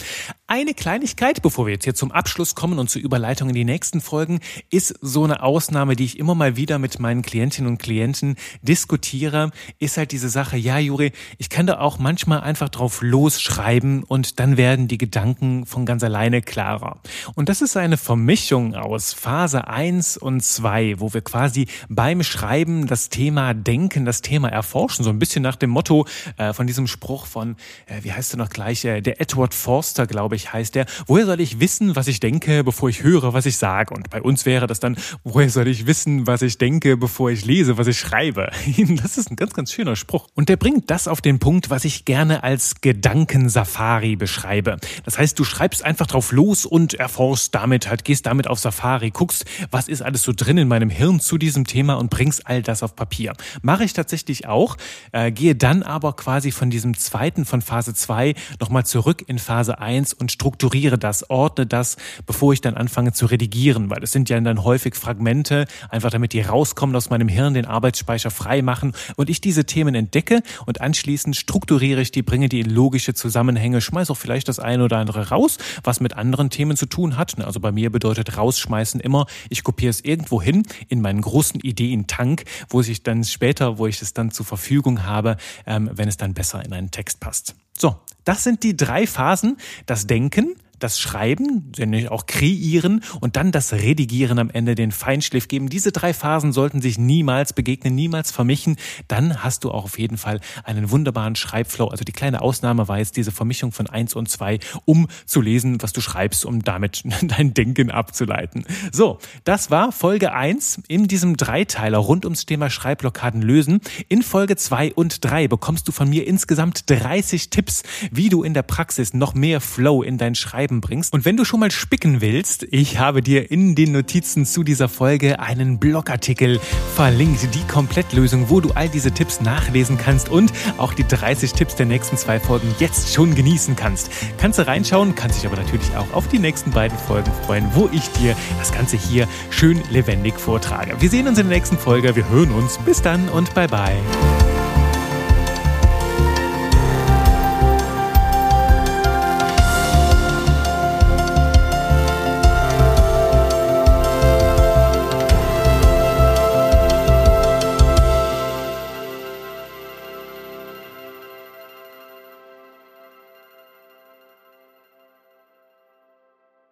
Eine 0.46 0.74
Kleinigkeit, 0.74 1.42
bevor 1.42 1.66
wir 1.66 1.74
jetzt 1.74 1.84
hier 1.84 1.94
zum 1.94 2.12
Abschluss 2.12 2.54
kommen 2.54 2.78
und 2.78 2.90
zur 2.90 3.00
Überleitung 3.00 3.48
in 3.48 3.54
die 3.54 3.64
nächsten 3.64 4.00
Folgen, 4.00 4.40
ist 4.70 4.94
so 5.00 5.24
eine 5.24 5.42
Ausnahme, 5.42 5.96
die 5.96 6.04
ich 6.04 6.18
immer 6.18 6.34
mal 6.34 6.56
wieder 6.56 6.78
mit 6.80 6.98
meinen 6.98 7.22
Klientinnen 7.22 7.70
und 7.70 7.78
Klienten 7.78 8.36
diskutiere, 8.62 9.50
ist 9.78 9.96
halt 9.96 10.12
diese 10.12 10.28
Sache, 10.28 10.56
ja, 10.56 10.78
Juri, 10.78 11.12
ich 11.38 11.50
kann 11.50 11.66
da 11.66 11.78
auch 11.78 11.98
manchmal 11.98 12.40
einfach 12.40 12.68
drauf 12.68 13.02
losschreiben 13.02 14.02
und 14.02 14.40
dann 14.40 14.56
werden 14.56 14.88
die 14.88 14.98
Gedanken 14.98 15.66
von 15.66 15.86
ganz 15.86 16.02
alleine 16.02 16.42
klarer. 16.42 17.00
Und 17.34 17.48
das 17.48 17.62
ist 17.62 17.76
eine 17.76 17.96
Vermischung 17.96 18.74
aus 18.74 19.12
Phase 19.12 19.68
1 19.68 20.16
und 20.16 20.42
2, 20.42 20.96
wo 20.98 21.12
wir 21.12 21.20
quasi 21.20 21.66
beim 21.88 22.22
Schreiben 22.22 22.86
das 22.86 23.08
Thema 23.08 23.54
Denken, 23.54 24.04
das 24.04 24.22
Thema 24.22 24.48
Erforschen, 24.48 25.04
so 25.04 25.10
ein 25.10 25.18
bisschen 25.18 25.42
nach 25.42 25.56
dem 25.56 25.70
Motto 25.70 26.06
äh, 26.36 26.52
von 26.52 26.66
diesem 26.66 26.86
Spruch 26.86 27.26
von, 27.26 27.56
äh, 27.86 28.02
wie 28.02 28.12
heißt 28.12 28.34
er 28.34 28.38
noch 28.38 28.48
gleich, 28.48 28.84
äh, 28.84 29.00
der 29.00 29.20
Edward 29.20 29.54
Forster, 29.54 30.06
glaube 30.06 30.36
ich, 30.36 30.52
heißt 30.52 30.74
der, 30.74 30.86
woher 31.06 31.26
soll 31.26 31.40
ich 31.40 31.60
wissen, 31.60 31.96
was 31.96 32.08
ich 32.08 32.20
denke, 32.20 32.64
bevor 32.64 32.88
ich 32.88 33.02
höre, 33.02 33.32
was 33.32 33.46
ich 33.46 33.56
sage? 33.56 33.94
Und 33.94 34.10
bei 34.10 34.22
uns 34.22 34.46
wäre 34.46 34.66
das 34.66 34.80
dann, 34.80 34.96
woher 35.24 35.50
soll 35.50 35.68
ich 35.68 35.86
wissen, 35.86 36.26
was 36.26 36.42
ich 36.42 36.58
denke, 36.58 36.69
denke, 36.70 36.96
bevor 36.96 37.32
ich 37.32 37.44
lese, 37.44 37.78
was 37.78 37.88
ich 37.88 37.98
schreibe. 37.98 38.50
Das 39.02 39.18
ist 39.18 39.30
ein 39.30 39.36
ganz, 39.36 39.54
ganz 39.54 39.72
schöner 39.72 39.96
Spruch. 39.96 40.28
Und 40.34 40.48
der 40.48 40.56
bringt 40.56 40.90
das 40.90 41.08
auf 41.08 41.20
den 41.20 41.38
Punkt, 41.38 41.70
was 41.70 41.84
ich 41.84 42.04
gerne 42.04 42.42
als 42.42 42.80
Gedankensafari 42.80 44.16
beschreibe. 44.16 44.76
Das 45.04 45.18
heißt, 45.18 45.38
du 45.38 45.44
schreibst 45.44 45.84
einfach 45.84 46.06
drauf 46.06 46.32
los 46.32 46.66
und 46.66 46.94
erforschst 46.94 47.54
damit 47.54 47.88
halt, 47.88 48.04
gehst 48.04 48.26
damit 48.26 48.46
auf 48.46 48.58
Safari, 48.58 49.10
guckst, 49.10 49.44
was 49.70 49.88
ist 49.88 50.02
alles 50.02 50.22
so 50.22 50.32
drin 50.34 50.58
in 50.58 50.68
meinem 50.68 50.90
Hirn 50.90 51.18
zu 51.18 51.38
diesem 51.38 51.66
Thema 51.66 51.94
und 51.94 52.10
bringst 52.10 52.46
all 52.46 52.62
das 52.62 52.82
auf 52.82 52.94
Papier. 52.94 53.32
Mache 53.62 53.84
ich 53.84 53.92
tatsächlich 53.92 54.46
auch, 54.46 54.76
äh, 55.12 55.32
gehe 55.32 55.56
dann 55.56 55.82
aber 55.82 56.12
quasi 56.14 56.52
von 56.52 56.70
diesem 56.70 56.96
zweiten, 56.96 57.44
von 57.44 57.62
Phase 57.62 57.94
2 57.94 58.34
nochmal 58.60 58.86
zurück 58.86 59.24
in 59.26 59.38
Phase 59.38 59.78
1 59.78 60.12
und 60.14 60.30
strukturiere 60.30 60.98
das, 60.98 61.28
ordne 61.30 61.66
das, 61.66 61.96
bevor 62.26 62.52
ich 62.52 62.60
dann 62.60 62.76
anfange 62.76 63.12
zu 63.12 63.26
redigieren, 63.26 63.90
weil 63.90 64.02
es 64.02 64.12
sind 64.12 64.28
ja 64.28 64.38
dann 64.40 64.62
häufig 64.64 64.94
Fragmente, 64.94 65.66
einfach 65.88 66.10
damit 66.10 66.32
die 66.32 66.40
raus 66.40 66.59
rauskommen 66.60 66.94
aus 66.94 67.08
meinem 67.08 67.28
Hirn, 67.28 67.54
den 67.54 67.64
Arbeitsspeicher 67.64 68.30
frei 68.30 68.60
machen 68.60 68.92
und 69.16 69.30
ich 69.30 69.40
diese 69.40 69.64
Themen 69.64 69.94
entdecke 69.94 70.42
und 70.66 70.82
anschließend 70.82 71.34
strukturiere 71.34 72.02
ich 72.02 72.12
die, 72.12 72.20
bringe 72.20 72.50
die 72.50 72.60
in 72.60 72.68
logische 72.68 73.14
Zusammenhänge, 73.14 73.80
schmeiß 73.80 74.10
auch 74.10 74.16
vielleicht 74.16 74.48
das 74.48 74.58
eine 74.58 74.84
oder 74.84 74.98
andere 74.98 75.30
raus, 75.30 75.56
was 75.84 76.00
mit 76.00 76.12
anderen 76.18 76.50
Themen 76.50 76.76
zu 76.76 76.84
tun 76.84 77.16
hat. 77.16 77.40
Also 77.42 77.60
bei 77.60 77.72
mir 77.72 77.90
bedeutet 77.90 78.36
rausschmeißen 78.36 79.00
immer, 79.00 79.24
ich 79.48 79.64
kopiere 79.64 79.88
es 79.88 80.04
irgendwo 80.04 80.42
hin 80.42 80.64
in 80.88 81.00
meinen 81.00 81.22
großen 81.22 81.60
Ideentank, 81.60 82.44
wo 82.68 82.82
ich 82.82 83.02
dann 83.02 83.24
später, 83.24 83.78
wo 83.78 83.86
ich 83.86 84.02
es 84.02 84.12
dann 84.12 84.30
zur 84.30 84.44
Verfügung 84.44 85.04
habe, 85.04 85.38
ähm, 85.64 85.88
wenn 85.94 86.08
es 86.08 86.18
dann 86.18 86.34
besser 86.34 86.62
in 86.62 86.74
einen 86.74 86.90
Text 86.90 87.20
passt. 87.20 87.54
So, 87.78 87.96
das 88.24 88.44
sind 88.44 88.64
die 88.64 88.76
drei 88.76 89.06
Phasen. 89.06 89.56
Das 89.86 90.06
Denken, 90.06 90.56
das 90.80 90.98
Schreiben, 90.98 91.72
auch 92.08 92.26
kreieren 92.26 93.02
und 93.20 93.36
dann 93.36 93.52
das 93.52 93.72
Redigieren 93.72 94.38
am 94.38 94.50
Ende, 94.50 94.74
den 94.74 94.92
Feinschliff 94.92 95.48
geben. 95.48 95.68
Diese 95.68 95.92
drei 95.92 96.12
Phasen 96.12 96.52
sollten 96.52 96.80
sich 96.80 96.98
niemals 96.98 97.52
begegnen, 97.52 97.94
niemals 97.94 98.30
vermischen. 98.30 98.76
Dann 99.08 99.42
hast 99.42 99.64
du 99.64 99.70
auch 99.70 99.84
auf 99.84 99.98
jeden 99.98 100.16
Fall 100.16 100.40
einen 100.64 100.90
wunderbaren 100.90 101.36
Schreibflow. 101.36 101.88
Also 101.88 102.04
die 102.04 102.12
kleine 102.12 102.40
Ausnahme 102.40 102.88
war 102.88 102.98
jetzt 102.98 103.16
diese 103.16 103.32
Vermischung 103.32 103.72
von 103.72 103.86
eins 103.86 104.14
und 104.14 104.28
zwei, 104.28 104.58
um 104.84 105.08
zu 105.26 105.40
lesen, 105.40 105.82
was 105.82 105.92
du 105.92 106.00
schreibst, 106.00 106.44
um 106.44 106.62
damit 106.62 107.02
dein 107.22 107.54
Denken 107.54 107.90
abzuleiten. 107.90 108.64
So, 108.92 109.18
das 109.44 109.70
war 109.70 109.92
Folge 109.92 110.32
eins 110.32 110.80
in 110.88 111.06
diesem 111.08 111.36
Dreiteiler 111.36 111.98
rund 111.98 112.24
ums 112.24 112.46
Thema 112.46 112.70
Schreibblockaden 112.70 113.42
lösen. 113.42 113.80
In 114.08 114.22
Folge 114.22 114.56
zwei 114.56 114.92
und 114.92 115.24
drei 115.24 115.48
bekommst 115.48 115.88
du 115.88 115.92
von 115.92 116.08
mir 116.08 116.26
insgesamt 116.26 116.88
30 116.90 117.50
Tipps, 117.50 117.82
wie 118.10 118.28
du 118.28 118.42
in 118.42 118.54
der 118.54 118.62
Praxis 118.62 119.14
noch 119.14 119.34
mehr 119.34 119.60
Flow 119.60 120.02
in 120.02 120.18
dein 120.18 120.34
Schreiben 120.34 120.69
Schreiben 120.70 120.80
bringst. 120.80 121.12
Und 121.12 121.24
wenn 121.24 121.36
du 121.36 121.44
schon 121.44 121.60
mal 121.60 121.70
spicken 121.70 122.20
willst, 122.20 122.66
ich 122.70 122.98
habe 122.98 123.22
dir 123.22 123.50
in 123.50 123.74
den 123.74 123.92
Notizen 123.92 124.46
zu 124.46 124.62
dieser 124.62 124.88
Folge 124.88 125.40
einen 125.40 125.78
Blogartikel 125.78 126.60
verlinkt, 126.94 127.54
die 127.54 127.66
Komplettlösung, 127.66 128.48
wo 128.48 128.60
du 128.60 128.70
all 128.72 128.88
diese 128.88 129.10
Tipps 129.10 129.40
nachlesen 129.40 129.98
kannst 129.98 130.28
und 130.28 130.52
auch 130.78 130.94
die 130.94 131.06
30 131.06 131.52
Tipps 131.52 131.74
der 131.74 131.86
nächsten 131.86 132.16
zwei 132.16 132.38
Folgen 132.38 132.72
jetzt 132.78 133.12
schon 133.12 133.34
genießen 133.34 133.76
kannst. 133.76 134.10
Kannst 134.38 134.58
du 134.58 134.66
reinschauen, 134.66 135.14
kannst 135.14 135.38
dich 135.38 135.46
aber 135.46 135.60
natürlich 135.60 135.96
auch 135.96 136.12
auf 136.12 136.28
die 136.28 136.38
nächsten 136.38 136.70
beiden 136.70 136.96
Folgen 136.96 137.30
freuen, 137.46 137.66
wo 137.74 137.88
ich 137.92 138.08
dir 138.12 138.36
das 138.58 138.72
Ganze 138.72 138.96
hier 138.96 139.26
schön 139.50 139.80
lebendig 139.90 140.38
vortrage. 140.38 140.94
Wir 141.00 141.10
sehen 141.10 141.26
uns 141.26 141.38
in 141.38 141.48
der 141.48 141.56
nächsten 141.56 141.78
Folge, 141.78 142.14
wir 142.14 142.28
hören 142.28 142.52
uns. 142.52 142.78
Bis 142.78 143.02
dann 143.02 143.28
und 143.28 143.52
bye 143.54 143.68
bye. 143.68 144.39